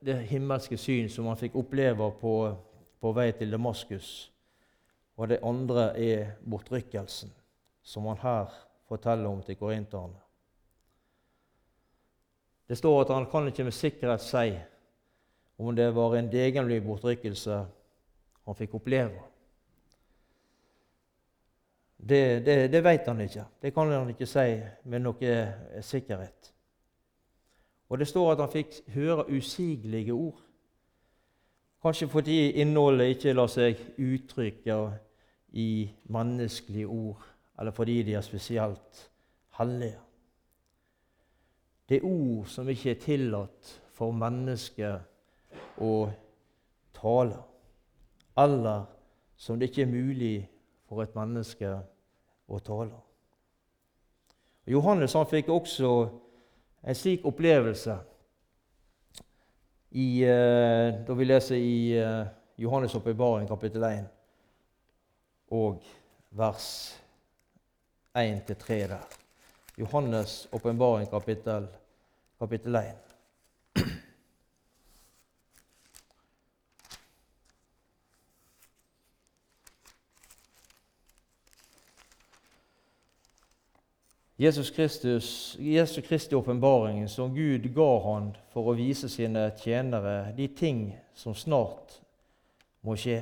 det 0.00 0.16
himmelske 0.32 0.80
syn 0.80 1.12
som 1.12 1.28
han 1.28 1.36
fikk 1.36 1.60
oppleve 1.60 2.08
på, 2.24 2.34
på 3.00 3.12
vei 3.12 3.28
til 3.36 3.52
Damaskus. 3.52 4.32
Og 5.20 5.28
det 5.28 5.42
andre 5.44 5.90
er 6.00 6.34
bortrykkelsen, 6.40 7.36
som 7.82 8.08
han 8.08 8.24
her 8.24 8.60
forteller 8.88 9.28
om 9.28 9.44
til 9.44 9.60
korinterne. 9.60 10.16
Det 12.68 12.80
står 12.80 13.02
at 13.02 13.12
han 13.12 13.28
kan 13.28 13.52
ikke 13.52 13.68
med 13.68 13.76
sikkerhet 13.76 14.24
si 14.24 14.50
om 15.58 15.76
det 15.76 15.94
var 15.94 16.16
en 16.16 16.30
degenlig 16.32 16.82
bortrykkelse 16.84 17.58
han 18.46 18.58
fikk 18.58 18.74
oppleve. 18.74 19.20
Det, 22.02 22.46
det, 22.46 22.56
det 22.72 22.84
vet 22.84 23.06
han 23.06 23.20
ikke. 23.20 23.44
Det 23.62 23.74
kan 23.74 23.90
han 23.92 24.10
ikke 24.10 24.26
si 24.26 24.46
med 24.90 25.04
noe 25.04 25.34
sikkerhet. 25.86 26.50
Og 27.88 27.98
det 27.98 28.08
står 28.08 28.32
at 28.32 28.40
han 28.42 28.50
fikk 28.50 28.80
høre 28.94 29.28
usigelige 29.30 30.12
ord. 30.12 30.40
Kanskje 31.82 32.08
fordi 32.08 32.38
innholdet 32.62 33.14
ikke 33.14 33.34
lar 33.36 33.50
seg 33.50 33.78
uttrykke 33.98 34.78
i 35.58 35.90
menneskelige 36.14 36.86
ord, 36.86 37.22
eller 37.58 37.74
fordi 37.74 38.02
de 38.02 38.14
er 38.14 38.24
spesielt 38.24 39.10
hellige. 39.58 39.98
Det 41.88 41.96
er 41.98 42.06
ord 42.06 42.46
som 42.46 42.68
ikke 42.68 42.90
er 42.90 43.00
tillatt 43.02 43.72
for 43.92 44.14
mennesket 44.16 45.11
å 45.82 45.94
tale, 46.96 47.38
eller 48.38 48.84
som 49.36 49.58
det 49.58 49.70
ikke 49.70 49.82
er 49.82 49.90
mulig 49.90 50.36
for 50.86 51.02
et 51.02 51.16
menneske 51.16 51.72
å 52.48 52.60
tale. 52.62 53.00
Og 54.62 54.76
Johannes 54.76 55.16
han 55.18 55.26
fikk 55.26 55.50
også 55.50 55.90
en 56.82 56.98
slik 56.98 57.26
opplevelse 57.26 57.96
i, 59.90 60.22
eh, 60.24 61.02
da 61.06 61.18
vi 61.18 61.26
leser 61.26 61.58
i 61.58 61.76
eh, 61.98 62.24
Johannes' 62.62 62.94
oppbevaring, 62.96 63.48
kapittel 63.50 63.84
1, 63.88 64.06
og 65.52 65.82
vers 66.30 66.68
1-3 68.14 68.78
der. 68.94 69.18
Johannes' 69.76 70.46
åpenbaring, 70.52 71.10
kapittel 71.10 71.68
kapittel 72.42 72.74
1. 72.74 73.11
Jesus 84.38 84.70
Kristus, 84.70 85.56
Jesu 85.60 86.00
Kristi 86.02 86.34
åpenbaring 86.34 87.08
som 87.08 87.34
Gud 87.34 87.68
ga 87.74 87.90
han 88.06 88.32
for 88.52 88.70
å 88.70 88.76
vise 88.76 89.08
sine 89.12 89.50
tjenere 89.60 90.32
de 90.36 90.48
ting 90.48 90.86
som 91.14 91.34
snart 91.34 92.00
må 92.82 92.96
skje. 92.96 93.20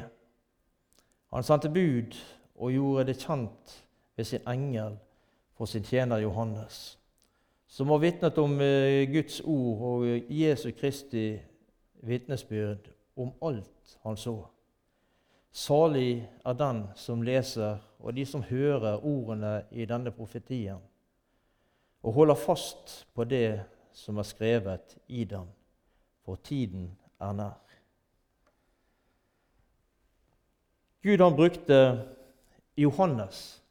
Han 1.34 1.44
sendte 1.46 1.72
bud 1.72 2.16
og 2.56 2.72
gjorde 2.72 3.10
det 3.10 3.18
kjent 3.20 3.76
ved 4.16 4.30
sin 4.30 4.48
engel 4.48 4.96
for 5.58 5.66
sin 5.68 5.84
tjener 5.84 6.22
Johannes 6.22 7.00
som 7.70 7.88
har 7.88 7.98
vitnet 7.98 8.38
om 8.38 8.60
eh, 8.60 9.06
Guds 9.10 9.40
ord 9.46 9.82
og 9.86 10.32
Jesu 10.34 10.72
Kristi 10.74 11.38
vitnesbyrd 12.02 12.88
om 13.14 13.30
alt 13.46 13.94
han 14.02 14.16
så. 14.18 14.34
Salig 15.52 16.24
er 16.46 16.56
den 16.58 16.82
som 16.98 17.22
leser, 17.22 17.78
og 17.98 18.14
de 18.16 18.24
som 18.26 18.42
hører 18.42 19.04
ordene 19.06 19.60
i 19.70 19.86
denne 19.86 20.10
profetien, 20.10 20.80
og 22.02 22.16
holder 22.16 22.38
fast 22.38 23.06
på 23.14 23.24
det 23.24 23.60
som 23.92 24.18
er 24.18 24.28
skrevet 24.28 24.96
i 25.08 25.24
dem, 25.24 25.48
for 26.24 26.40
tiden 26.44 26.90
er 27.20 27.32
nær. 27.36 27.58
Gud 31.02 31.20
han 31.20 31.36
brukte 31.36 31.78
Johannes 32.76 33.62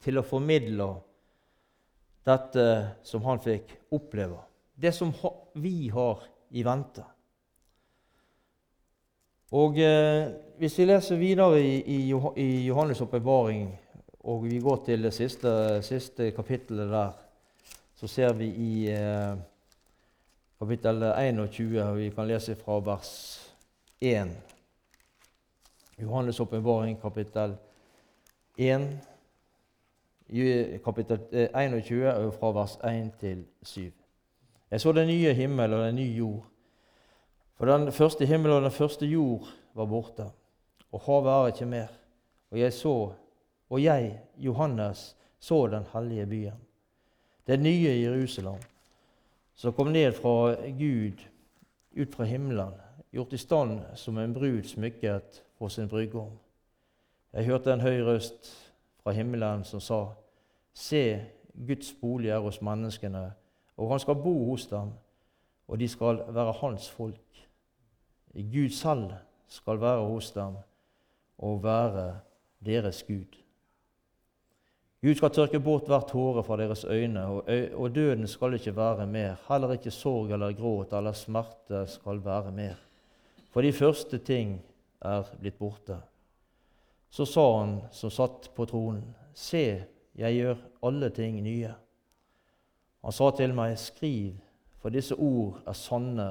til 0.00 0.20
å 0.20 0.24
formidle 0.24 0.88
dette 2.28 2.64
som 3.04 3.24
han 3.28 3.40
fikk 3.44 3.74
oppleve. 3.94 4.40
Det 4.74 4.92
som 4.94 5.12
vi 5.58 5.88
har 5.92 6.24
i 6.50 6.64
vente. 6.64 7.04
Og 9.58 9.78
eh, 9.80 10.28
Hvis 10.58 10.78
vi 10.78 10.84
leser 10.88 11.20
videre 11.20 11.60
i, 11.62 11.76
i, 11.86 12.68
Johannes' 12.68 13.02
åpenbaring, 13.02 13.68
og 14.20 14.44
vi 14.44 14.58
går 14.58 14.80
til 14.84 15.06
det 15.06 15.12
siste, 15.14 15.50
siste, 15.86 16.32
kapittelet 16.36 16.90
der, 16.90 17.12
så 17.98 18.08
ser 18.08 18.32
vi 18.38 18.46
i 18.46 18.90
eh, 18.94 19.34
kapittel 20.58 21.02
21, 21.02 21.82
og 21.82 21.96
vi 21.98 22.10
kan 22.14 22.28
lese 22.30 22.54
fra 22.54 22.76
vers 22.86 23.08
1. 24.00 24.28
Johannes' 25.98 26.38
åpenbaring, 26.40 27.00
kapittel 27.02 27.56
1 28.58 28.86
kapittel 30.84 31.18
21, 31.54 32.14
og 32.14 32.34
fra 32.38 32.52
vers 32.60 32.76
1 32.86 33.10
til 33.18 33.42
7. 33.62 33.90
Jeg 34.70 34.80
så 34.80 34.92
den 34.92 35.10
nye 35.10 35.34
himmel 35.34 35.74
og 35.74 35.86
den 35.88 35.98
nye 35.98 36.14
jord. 36.20 36.46
For 37.58 37.66
den 37.66 37.92
første 37.92 38.26
himmel 38.26 38.50
og 38.50 38.62
den 38.62 38.70
første 38.70 39.06
jord 39.06 39.50
var 39.74 39.90
borte, 39.90 40.28
og 40.92 41.00
havet 41.00 41.32
er 41.32 41.46
ikke 41.46 41.66
mer. 41.66 41.90
Og 42.50 42.60
jeg 42.60 42.72
så, 42.72 42.94
og 43.70 43.82
jeg, 43.82 44.20
Johannes, 44.36 45.16
så 45.40 45.66
den 45.66 45.84
hellige 45.92 46.26
byen, 46.26 46.67
det 47.48 47.60
nye 47.60 48.00
Jerusalem, 48.02 48.60
som 49.54 49.72
kom 49.72 49.86
ned 49.92 50.12
fra 50.12 50.54
Gud, 50.78 51.22
ut 51.96 52.14
fra 52.14 52.24
himmelen, 52.24 52.74
gjort 53.12 53.32
i 53.32 53.40
stand 53.40 53.80
som 53.96 54.18
en 54.18 54.34
brud 54.34 54.62
smykket 54.68 55.42
på 55.58 55.68
sin 55.68 55.88
brudgom. 55.88 56.30
Jeg 57.32 57.44
hørte 57.44 57.72
en 57.72 57.80
høy 57.80 58.02
røst 58.04 58.52
fra 59.02 59.12
himmelen 59.16 59.64
som 59.64 59.80
sa:" 59.80 60.04
Se, 60.74 61.24
Guds 61.66 61.94
bolig 62.00 62.30
er 62.30 62.38
hos 62.38 62.60
menneskene, 62.62 63.32
og 63.76 63.90
han 63.90 64.00
skal 64.00 64.14
bo 64.14 64.50
hos 64.50 64.66
dem, 64.66 64.92
og 65.68 65.80
de 65.80 65.88
skal 65.88 66.22
være 66.28 66.52
hans 66.52 66.90
folk. 66.90 67.48
Gud 68.34 68.68
selv 68.68 69.10
skal 69.48 69.80
være 69.80 70.06
hos 70.06 70.30
dem 70.30 70.56
og 71.38 71.62
være 71.64 72.18
deres 72.64 73.02
Gud. 73.02 73.47
Gud 74.98 75.14
skal 75.14 75.30
tørke 75.30 75.60
bort 75.62 75.86
hver 75.86 76.02
tåre 76.10 76.42
fra 76.42 76.56
deres 76.58 76.82
øyne, 76.84 77.22
og 77.78 77.94
døden 77.94 78.26
skal 78.26 78.56
ikke 78.56 78.74
være 78.76 79.06
mer. 79.06 79.36
Heller 79.46 79.76
ikke 79.76 79.94
sorg 79.94 80.32
eller 80.34 80.56
gråt 80.58 80.92
eller 80.98 81.14
smerte 81.14 81.84
skal 81.86 82.18
være 82.24 82.50
mer. 82.52 82.80
For 83.54 83.62
de 83.62 83.72
første 83.72 84.18
ting 84.18 84.58
er 85.00 85.30
blitt 85.38 85.58
borte. 85.58 86.00
Så 87.10 87.24
sa 87.24 87.46
han 87.60 87.78
som 87.94 88.10
satt 88.10 88.50
på 88.56 88.66
tronen, 88.66 89.14
se, 89.34 89.84
jeg 90.18 90.34
gjør 90.34 90.66
alle 90.82 91.10
ting 91.14 91.38
nye. 91.46 91.70
Han 93.06 93.14
sa 93.14 93.30
til 93.38 93.54
meg, 93.54 93.78
skriv, 93.78 94.34
for 94.82 94.90
disse 94.90 95.14
ord 95.14 95.62
er 95.66 95.78
sanne 95.78 96.28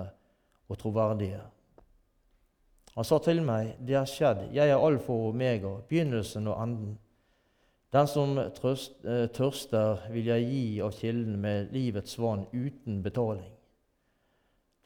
og 0.68 0.78
troverdige. 0.78 1.40
Han 2.98 3.08
sa 3.08 3.20
til 3.24 3.40
meg, 3.46 3.78
det 3.80 3.96
er 3.96 4.10
skjedd, 4.10 4.48
jeg 4.52 4.70
er 4.70 4.82
alfa 4.82 5.14
og 5.16 5.32
omega, 5.32 5.78
begynnelsen 5.88 6.52
og 6.52 6.60
enden. 6.64 6.96
Den 7.94 8.08
som 8.08 8.38
eh, 8.38 9.30
tørster, 9.32 10.12
vil 10.12 10.26
jeg 10.28 10.48
gi 10.50 10.82
av 10.84 10.92
kilden 10.92 11.40
med 11.40 11.72
livets 11.72 12.18
vann 12.20 12.44
uten 12.52 13.04
betaling. 13.04 13.54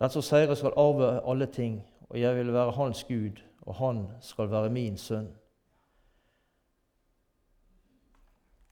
Den 0.01 0.09
som 0.09 0.21
seirer, 0.21 0.55
skal 0.55 0.77
arve 0.77 1.21
alle 1.25 1.47
ting, 1.49 1.81
og 2.09 2.19
jeg 2.19 2.35
vil 2.37 2.53
være 2.53 2.71
hans 2.77 3.03
Gud, 3.03 3.41
og 3.61 3.75
han 3.75 4.07
skal 4.21 4.51
være 4.51 4.69
min 4.69 4.97
sønn. 4.97 5.31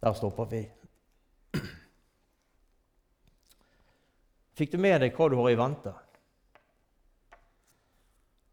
Der 0.02 0.14
stopper 0.14 0.46
vi. 0.46 0.64
Fikk 4.54 4.72
du 4.72 4.78
med 4.78 5.02
deg 5.02 5.16
hva 5.16 5.30
du 5.32 5.38
har 5.40 5.50
i 5.50 5.58
vente? 5.60 5.94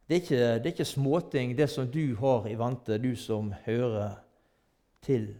Det 0.07 0.15
er, 0.15 0.21
ikke, 0.23 0.37
det 0.37 0.67
er 0.67 0.73
ikke 0.73 0.85
småting, 0.87 1.57
det 1.59 1.67
som 1.71 1.89
du 1.91 2.15
har 2.17 2.47
i 2.49 2.55
vente, 2.59 2.99
du 3.03 3.17
som 3.19 3.53
hører 3.67 4.23
til 5.03 5.35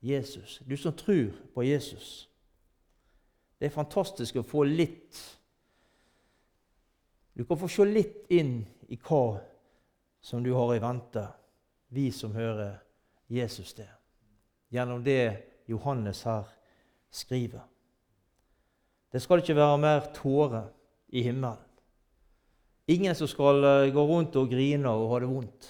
Jesus. 0.00 0.60
Du 0.64 0.76
som 0.76 0.92
tror 0.92 1.32
på 1.54 1.62
Jesus. 1.62 2.28
Det 3.58 3.66
er 3.66 3.74
fantastisk 3.74 4.36
å 4.38 4.46
få 4.46 4.62
litt 4.68 5.18
Du 7.34 7.44
kan 7.46 7.58
få 7.58 7.68
se 7.70 7.84
litt 7.86 8.32
inn 8.34 8.64
i 8.90 8.96
hva 8.98 9.38
som 10.20 10.42
du 10.42 10.50
har 10.56 10.72
i 10.74 10.80
vente, 10.82 11.22
vi 11.94 12.08
som 12.10 12.34
hører 12.34 12.80
Jesus 13.30 13.70
det 13.78 13.86
gjennom 14.74 15.04
det 15.04 15.62
Johannes 15.70 16.24
her 16.26 16.48
skriver. 17.10 17.62
Det 19.12 19.22
skal 19.22 19.40
ikke 19.40 19.56
være 19.56 19.78
mer 19.80 20.10
tårer 20.16 20.66
i 21.08 21.22
himmelen. 21.22 21.62
Ingen 22.88 23.14
som 23.14 23.28
skal 23.28 23.64
eh, 23.64 23.92
gå 23.92 24.04
rundt 24.04 24.36
og 24.36 24.50
grine 24.50 24.88
og 24.88 25.10
ha 25.12 25.20
det 25.20 25.28
vondt. 25.28 25.68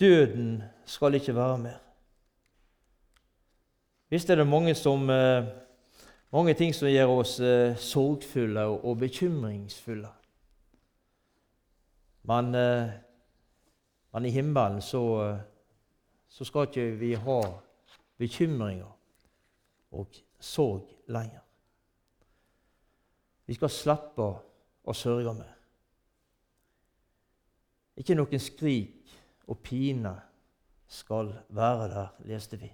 Døden 0.00 0.62
skal 0.90 1.14
ikke 1.14 1.34
være 1.34 1.58
mer. 1.58 1.78
Visst 4.10 4.30
er 4.30 4.34
det 4.34 4.46
mange 4.46 4.74
som, 4.74 5.10
eh, 5.10 5.44
Mange 6.32 6.54
ting 6.54 6.74
som 6.74 6.88
gjør 6.88 7.06
oss 7.06 7.40
eh, 7.40 7.76
sorgfulle 7.76 8.60
og, 8.60 8.98
bekymringsfulle. 8.98 10.08
Men, 12.22 12.54
eh, 12.54 12.90
men 14.12 14.24
i 14.24 14.30
himmelen 14.30 14.80
så, 14.82 15.38
så 16.28 16.44
skal 16.44 16.68
ikke 16.68 16.90
vi 17.00 17.14
ha 17.14 17.40
bekymringer 18.18 18.96
og 19.90 20.06
sorg 20.40 20.86
lenger. 21.08 21.42
Vi 23.46 23.54
skal 23.54 23.74
slippe 23.74 24.30
å 24.86 24.94
sørge 24.94 25.34
mer. 25.34 25.54
Ikke 27.96 28.14
noen 28.14 28.38
skrik 28.38 29.18
og 29.48 29.58
pine 29.58 30.14
skal 30.90 31.30
være 31.48 31.88
der, 31.88 32.06
leste 32.26 32.58
vi. 32.58 32.70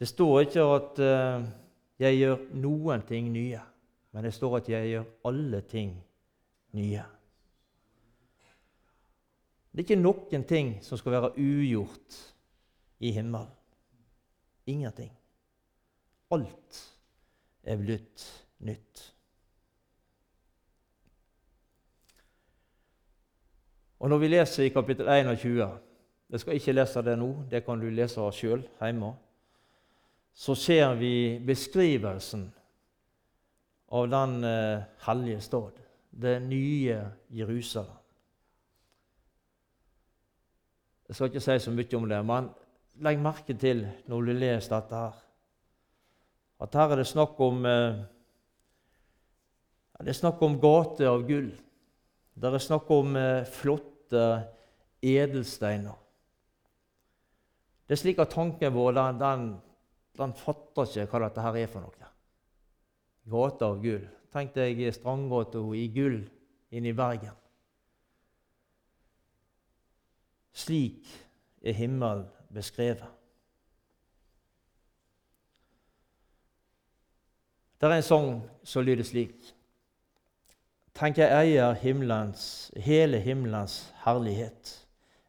Det 0.00 0.08
står 0.08 0.40
ikke 0.40 0.62
at 0.74 1.00
uh, 1.04 1.48
jeg 2.00 2.16
gjør 2.18 2.46
noen 2.58 3.04
ting 3.06 3.28
nye, 3.30 3.60
men 4.12 4.24
det 4.24 4.32
står 4.34 4.56
at 4.58 4.70
jeg 4.72 4.88
gjør 4.88 5.10
alle 5.28 5.60
ting 5.68 5.92
nye. 6.72 7.04
Det 9.72 9.80
er 9.80 9.86
ikke 9.86 10.00
noen 10.00 10.44
ting 10.48 10.74
som 10.84 10.98
skal 11.00 11.14
være 11.14 11.32
ugjort 11.40 12.16
i 13.00 13.12
himmelen. 13.12 13.52
Ingenting. 14.66 15.12
Alt 16.32 16.82
er 17.62 17.80
blitt 17.80 18.26
nytt. 18.64 19.04
Og 24.02 24.08
Når 24.10 24.18
vi 24.18 24.28
leser 24.28 24.64
i 24.64 24.68
kapittel 24.74 25.06
21 25.06 25.78
Jeg 26.30 26.40
skal 26.40 26.56
ikke 26.58 26.72
lese 26.72 27.02
det 27.06 27.18
nå, 27.18 27.44
det 27.50 27.60
kan 27.64 27.78
du 27.78 27.86
lese 27.90 28.24
sjøl 28.34 28.64
hjemme. 28.80 29.12
Så 30.34 30.54
ser 30.58 30.94
vi 30.98 31.38
beskrivelsen 31.46 32.48
av 33.92 34.08
den 34.10 34.44
eh, 34.48 34.82
hellige 35.06 35.40
stad, 35.40 35.76
det 36.10 36.40
nye 36.42 36.96
Jerusalem. 37.30 38.00
Jeg 41.08 41.16
skal 41.16 41.28
ikke 41.28 41.44
si 41.44 41.58
så 41.60 41.70
mye 41.70 41.96
om 42.00 42.08
det, 42.08 42.24
men 42.24 42.48
legg 43.04 43.20
merke 43.22 43.54
til 43.54 43.84
når 44.08 44.26
du 44.26 44.32
leser 44.32 44.74
dette 44.80 45.04
her, 45.04 45.22
at 46.64 46.74
her 46.74 46.96
er 46.96 47.02
det 47.04 47.06
snakk 47.06 47.38
om 47.40 47.66
eh, 47.66 48.02
Det 50.02 50.08
er 50.08 50.22
snakk 50.24 50.42
om 50.42 50.58
gater 50.58 51.06
av 51.06 51.22
gull. 51.28 51.52
Det 52.34 52.48
er 52.48 52.58
snakk 52.58 52.90
om 52.90 53.16
eh, 53.16 53.44
flott 53.46 53.91
flotte 54.12 54.48
edelsteiner. 55.02 55.96
Det 57.86 57.96
er 57.96 58.00
slik 58.00 58.18
at 58.18 58.30
tanken 58.30 58.72
vår 58.72 58.92
den, 58.92 59.20
den, 59.20 59.46
den 60.16 60.34
fatter 60.34 60.86
ikke 60.86 61.10
hva 61.10 61.26
dette 61.26 61.42
her 61.42 61.56
er 61.56 61.70
for 61.70 61.84
noe. 61.84 62.10
Gate 63.32 63.64
av 63.64 63.80
gull. 63.82 64.04
Tenk 64.32 64.54
deg 64.54 64.80
Strandgata 64.94 65.60
i 65.76 65.88
gull 65.92 66.22
inne 66.72 66.88
i 66.92 66.96
Bergen. 66.96 67.36
Slik 70.52 71.08
er 71.62 71.76
himmelen 71.76 72.24
beskrevet. 72.52 73.08
Det 77.80 77.88
er 77.88 77.98
en 77.98 78.06
sang 78.06 78.28
som 78.64 78.84
lyder 78.86 79.04
slik 79.04 79.52
Tenk, 80.92 81.18
jeg 81.18 81.32
eier 81.32 81.72
himmelens, 81.80 82.70
hele 82.76 83.18
himmelens 83.24 83.94
herlighet, 84.04 84.74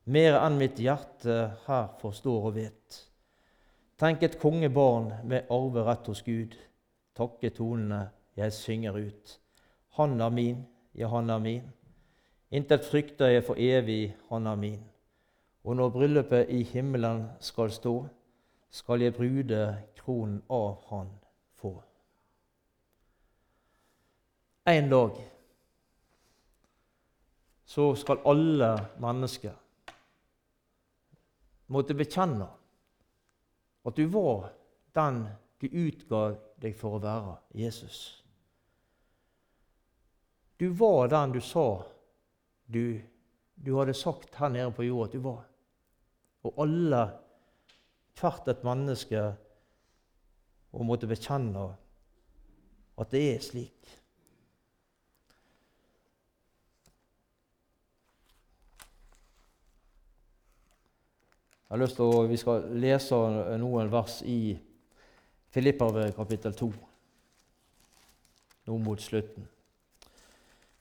mer 0.03 0.35
enn 0.41 0.57
mitt 0.59 0.79
hjerte 0.83 1.37
her 1.67 1.87
forstår 2.01 2.49
og 2.49 2.55
vet. 2.57 2.97
Tenk 3.99 4.25
et 4.27 4.35
kongebarn 4.41 5.13
med 5.23 5.47
arverett 5.53 6.09
hos 6.11 6.23
Gud, 6.25 6.57
takke 7.15 7.53
tonene 7.55 8.09
jeg 8.35 8.51
synger 8.51 8.99
ut. 8.99 9.37
Han 9.95 10.19
er 10.19 10.35
min, 10.35 10.65
ja, 10.99 11.07
han 11.07 11.31
er 11.31 11.39
min. 11.39 11.71
Intet 12.51 12.83
frykter 12.85 13.31
jeg 13.31 13.47
for 13.47 13.55
evig, 13.55 14.17
han 14.29 14.47
er 14.51 14.59
min. 14.59 14.81
Og 15.63 15.79
når 15.79 15.95
bryllupet 15.95 16.51
i 16.51 16.63
himmelen 16.67 17.29
skal 17.39 17.71
stå, 17.71 18.01
skal 18.69 19.01
jeg 19.01 19.15
brude 19.15 19.77
kronen 19.95 20.41
av 20.51 20.81
han 20.89 21.13
få. 21.55 21.77
En 24.67 24.89
dag 24.91 25.21
så 27.73 27.95
skal 27.95 28.19
alle 28.29 28.67
mennesker 29.01 29.53
måtte 31.73 31.95
bekjenne 31.97 32.45
at 33.87 33.97
du 33.97 34.03
var 34.13 34.51
den 34.93 35.23
du 35.57 35.65
utga 35.71 36.19
deg 36.61 36.75
for 36.77 36.99
å 36.99 37.01
være, 37.01 37.33
Jesus. 37.57 37.97
Du 40.61 40.67
var 40.77 41.09
den 41.15 41.33
du 41.33 41.41
sa 41.41 41.65
du, 42.69 43.01
du 43.55 43.73
hadde 43.79 43.97
sagt 43.97 44.37
her 44.37 44.53
nede 44.53 44.69
på 44.77 44.85
jorda 44.85 45.09
at 45.09 45.17
du 45.17 45.25
var. 45.25 45.41
Og 46.45 46.61
alle, 46.67 47.01
hvert 48.21 48.53
et 48.53 48.63
menneske, 48.69 49.25
og 50.77 50.85
måtte 50.85 51.09
bekjenne 51.09 51.67
at 53.01 53.13
det 53.17 53.25
er 53.33 53.45
slik. 53.49 53.93
Jeg 61.73 61.79
har 61.79 61.87
lyst 61.87 61.95
til 61.97 62.05
å, 62.05 62.25
Vi 62.29 62.37
skal 62.37 62.65
lese 62.77 63.17
noen 63.57 63.87
vers 63.89 64.19
i 64.29 64.53
Filipperbrevet 65.49 66.13
kapittel 66.13 66.53
2, 66.53 66.67
nå 68.69 68.75
mot 68.77 68.99
slutten. 69.01 69.47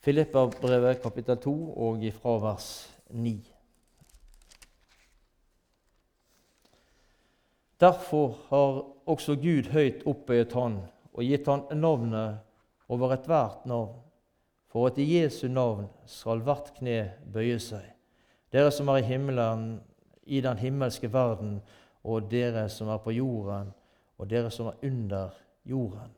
Filipperbrevet 0.05 1.01
kapittel 1.01 1.39
2 1.41 1.55
og 1.87 2.05
ifra 2.05 2.35
vers 2.43 2.67
9. 3.09 3.33
Derfor 7.81 8.37
har 8.51 8.83
også 9.15 9.39
Gud 9.41 9.71
høyt 9.73 10.05
oppøyet 10.05 10.53
Han 10.59 10.77
og 11.15 11.23
gitt 11.25 11.49
Han 11.49 11.65
navnet 11.73 12.93
over 12.93 13.17
ethvert 13.17 13.65
navn, 13.65 13.97
for 14.69 14.91
at 14.91 15.01
i 15.01 15.09
Jesu 15.15 15.49
navn 15.49 15.89
skal 16.05 16.45
hvert 16.45 16.69
kne 16.77 17.15
bøye 17.33 17.57
seg, 17.57 17.89
dere 18.53 18.69
som 18.69 18.93
er 18.93 19.01
i 19.01 19.09
himmelen 19.09 19.81
i 20.23 20.41
den 20.41 20.59
himmelske 20.59 21.13
verden, 21.13 21.61
og 22.05 22.31
dere 22.31 22.69
som 22.71 22.91
er 22.91 22.99
på 23.03 23.15
jorden, 23.15 23.73
og 24.19 24.31
dere 24.31 24.51
som 24.51 24.71
er 24.71 24.83
under 24.87 25.31
jorden. 25.65 26.11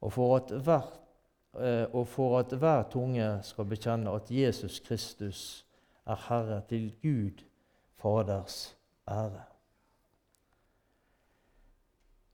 Og 0.00 0.12
for 0.12 0.36
at 0.36 0.52
hver, 0.64 0.90
eh, 1.60 1.86
og 1.92 2.06
for 2.08 2.38
at 2.38 2.52
hver 2.52 2.84
tunge 2.92 3.26
skal 3.42 3.64
bekjenne 3.68 4.12
at 4.12 4.30
Jesus 4.30 4.80
Kristus 4.80 5.64
er 6.06 6.20
Herre 6.28 6.60
til 6.68 6.92
Gud 7.02 7.44
Faders 7.96 8.76
ære. 9.08 9.44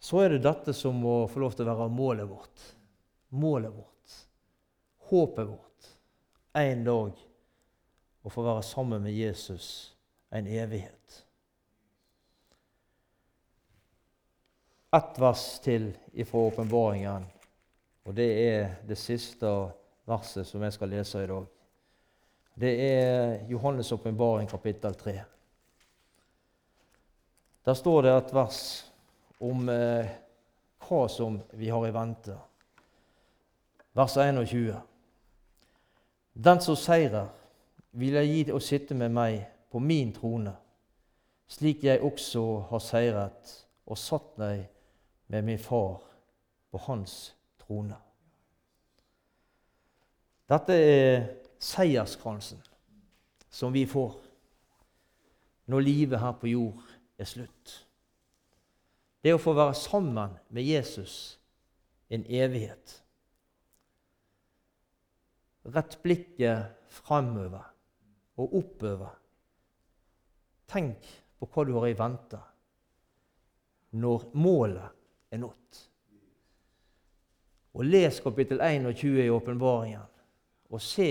Så 0.01 0.19
er 0.25 0.33
det 0.33 0.43
dette 0.43 0.73
som 0.73 0.97
må 0.97 1.27
få 1.29 1.43
lov 1.43 1.55
til 1.55 1.69
å 1.69 1.77
være 1.77 1.93
målet 1.93 2.29
vårt. 2.29 2.63
Målet 3.37 3.75
vårt. 3.75 4.15
Håpet 5.11 5.47
vårt. 5.47 5.91
En 6.57 6.85
dag 6.87 7.21
å 8.23 8.33
få 8.33 8.43
være 8.43 8.65
sammen 8.67 9.05
med 9.05 9.15
Jesus 9.15 9.93
en 10.31 10.47
evighet. 10.47 11.27
Ett 14.97 15.19
vers 15.19 15.59
til 15.63 15.91
ifra 16.13 16.39
åpenbaringen, 16.39 17.27
og 18.03 18.15
det 18.15 18.31
er 18.43 18.73
det 18.87 18.99
siste 18.99 19.47
verset 20.09 20.47
som 20.49 20.63
jeg 20.67 20.75
skal 20.75 20.91
lese 20.91 21.23
i 21.23 21.29
dag. 21.31 21.47
Det 22.61 22.73
er 22.85 23.39
Johannes' 23.49 23.93
åpenbaring, 23.95 24.49
kapittel 24.51 24.95
3. 24.95 25.21
Der 27.65 27.75
står 27.75 28.03
det 28.03 28.17
et 28.17 28.35
vers 28.35 28.61
om 29.41 29.69
eh, 29.69 30.11
hva 30.89 31.05
som 31.09 31.39
vi 31.55 31.71
har 31.71 31.87
i 31.87 31.95
vente. 31.95 32.35
Vers 33.95 34.17
21. 34.17 34.75
Den 36.35 36.61
som 36.61 36.77
seirer, 36.77 37.31
vil 37.91 38.15
jeg 38.19 38.31
gi 38.31 38.53
å 38.55 38.61
sitte 38.63 38.95
med 38.95 39.15
meg 39.15 39.41
på 39.71 39.79
min 39.79 40.13
trone, 40.13 40.53
slik 41.51 41.85
jeg 41.85 42.03
også 42.03 42.45
har 42.71 42.83
seiret 42.83 43.53
og 43.87 43.99
satt 43.99 44.39
meg 44.39 44.65
med 45.31 45.47
min 45.47 45.59
far 45.59 46.01
på 46.71 46.79
hans 46.87 47.35
trone. 47.63 47.99
Dette 50.51 50.75
er 50.75 51.29
seierskransen 51.63 52.59
som 53.51 53.75
vi 53.75 53.85
får 53.87 54.17
når 55.71 55.87
livet 55.87 56.19
her 56.19 56.35
på 56.39 56.51
jord 56.51 56.83
er 57.19 57.29
slutt. 57.29 57.75
Det 59.23 59.35
å 59.37 59.43
få 59.43 59.55
være 59.55 59.77
sammen 59.79 60.35
med 60.51 60.67
Jesus 60.67 61.15
en 62.11 62.25
evighet. 62.27 62.97
Rett 65.71 65.99
blikket 66.03 66.73
fremover 66.91 67.69
og 68.41 68.57
oppover 68.63 69.20
Tenk 70.71 71.07
på 71.41 71.49
hva 71.51 71.67
du 71.67 71.75
har 71.79 71.89
i 71.91 71.99
vente 71.99 72.39
når 74.01 74.29
målet 74.39 75.33
er 75.35 75.41
nådd. 75.43 75.81
Og 77.75 77.87
les 77.87 78.21
kapittel 78.23 78.61
21 78.63 79.25
i 79.25 79.31
åpenbaringen, 79.31 80.07
og 80.71 80.83
se 80.83 81.11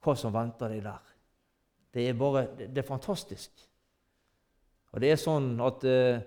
hva 0.00 0.14
som 0.16 0.32
venter 0.34 0.72
deg 0.72 0.84
der. 0.84 1.06
Det 1.92 2.04
er 2.08 2.18
bare 2.18 2.46
det, 2.56 2.76
er 2.78 2.86
fantastisk. 2.86 3.50
Og 4.92 5.00
det 5.00 5.12
er 5.12 5.20
sånn 5.20 5.52
at 5.64 5.84
eh, 5.88 6.20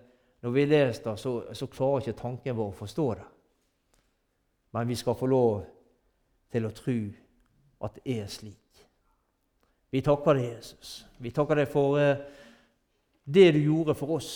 når 0.43 0.55
vi 0.55 0.65
leser 0.67 1.05
det, 1.11 1.15
så, 1.21 1.33
så 1.55 1.69
klarer 1.71 2.03
ikke 2.03 2.19
tanken 2.19 2.57
vår 2.57 2.73
å 2.73 2.77
forstå 2.77 3.07
det. 3.19 3.29
Men 4.73 4.89
vi 4.89 4.97
skal 4.97 5.17
få 5.17 5.29
lov 5.29 5.63
til 6.51 6.67
å 6.67 6.73
tro 6.75 6.97
at 7.85 7.97
det 7.99 8.17
er 8.17 8.29
slik. 8.31 8.62
Vi 9.93 10.01
takker 10.01 10.33
deg, 10.33 10.45
Jesus. 10.55 11.05
Vi 11.21 11.29
takker 11.29 11.59
deg 11.61 11.67
for 11.69 11.99
eh, 12.01 12.21
det 13.29 13.51
du 13.53 13.59
gjorde 13.61 13.93
for 13.93 14.15
oss. 14.15 14.31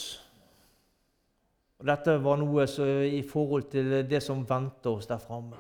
Og 1.82 1.88
Dette 1.90 2.14
var 2.22 2.38
noe 2.38 2.66
i 3.10 3.24
forhold 3.26 3.66
til 3.72 3.96
det 4.06 4.20
som 4.22 4.44
venter 4.46 4.92
oss 4.92 5.10
der 5.10 5.22
framme. 5.22 5.58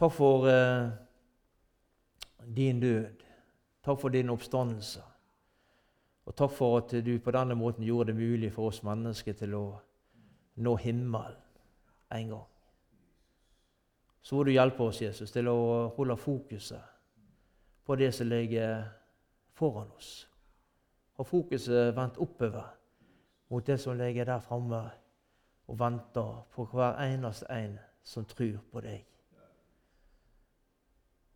Takk 0.00 0.14
for 0.16 0.48
eh, 0.48 0.86
din 2.56 2.80
død. 2.80 3.26
Takk 3.84 4.00
for 4.00 4.16
din 4.16 4.32
oppstandelse. 4.32 5.04
Og 6.24 6.32
takk 6.32 6.56
for 6.56 6.78
at 6.80 6.96
du 7.04 7.12
på 7.20 7.36
denne 7.36 7.58
måten 7.60 7.84
gjorde 7.84 8.14
det 8.14 8.22
mulig 8.22 8.52
for 8.56 8.72
oss 8.72 8.80
mennesker 8.88 9.36
til 9.36 9.58
å 9.60 9.66
nå 10.64 10.74
himmelen 10.80 11.36
en 12.16 12.32
gang. 12.32 12.48
Så 14.24 14.32
må 14.32 14.48
du 14.48 14.54
hjelpe 14.54 14.88
oss, 14.88 15.04
Jesus, 15.04 15.28
til 15.28 15.52
å 15.52 15.92
holde 15.92 16.16
fokuset 16.16 16.93
på 17.84 17.96
det 17.96 18.12
som 18.14 18.26
ligger 18.26 18.84
foran 19.52 19.90
oss. 19.96 20.28
Og 21.16 21.26
fokuset 21.26 21.96
vendt 21.96 22.18
oppover 22.18 22.74
mot 23.48 23.66
det 23.66 23.78
som 23.80 23.96
ligger 23.98 24.24
der 24.24 24.40
framme 24.40 24.82
og 25.66 25.78
venter 25.78 26.46
på 26.52 26.64
hver 26.72 26.98
eneste 27.04 27.46
en 27.50 27.78
som 28.04 28.24
tror 28.24 28.58
på 28.72 28.80
deg. 28.84 29.04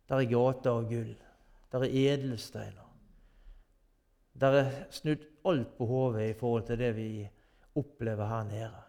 Der 0.09 0.15
er 0.15 0.29
gater 0.29 0.71
av 0.71 0.89
gull. 0.89 1.15
Der 1.71 1.85
er 1.85 1.95
edelsteiner. 2.13 2.85
Der 4.39 4.55
er 4.61 4.69
snudd 4.91 5.25
alt 5.45 5.77
på 5.77 5.85
hodet 5.85 6.29
i 6.29 6.37
forhold 6.37 6.65
til 6.65 6.79
det 6.79 6.95
vi 6.95 7.09
opplever 7.75 8.27
her 8.27 8.43
nede. 8.43 8.83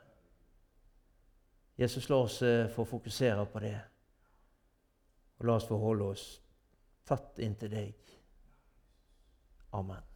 Jesus, 1.78 2.08
la 2.08 2.16
oss 2.16 2.42
eh, 2.42 2.68
få 2.68 2.84
fokusere 2.84 3.46
på 3.46 3.61
det, 3.61 3.78
og 5.38 5.46
la 5.46 5.54
oss 5.56 5.68
få 5.68 5.78
holde 5.80 6.04
oss 6.12 6.24
tatt 7.05 7.38
inntil 7.38 7.70
deg. 7.72 8.14
Amen. 9.72 10.09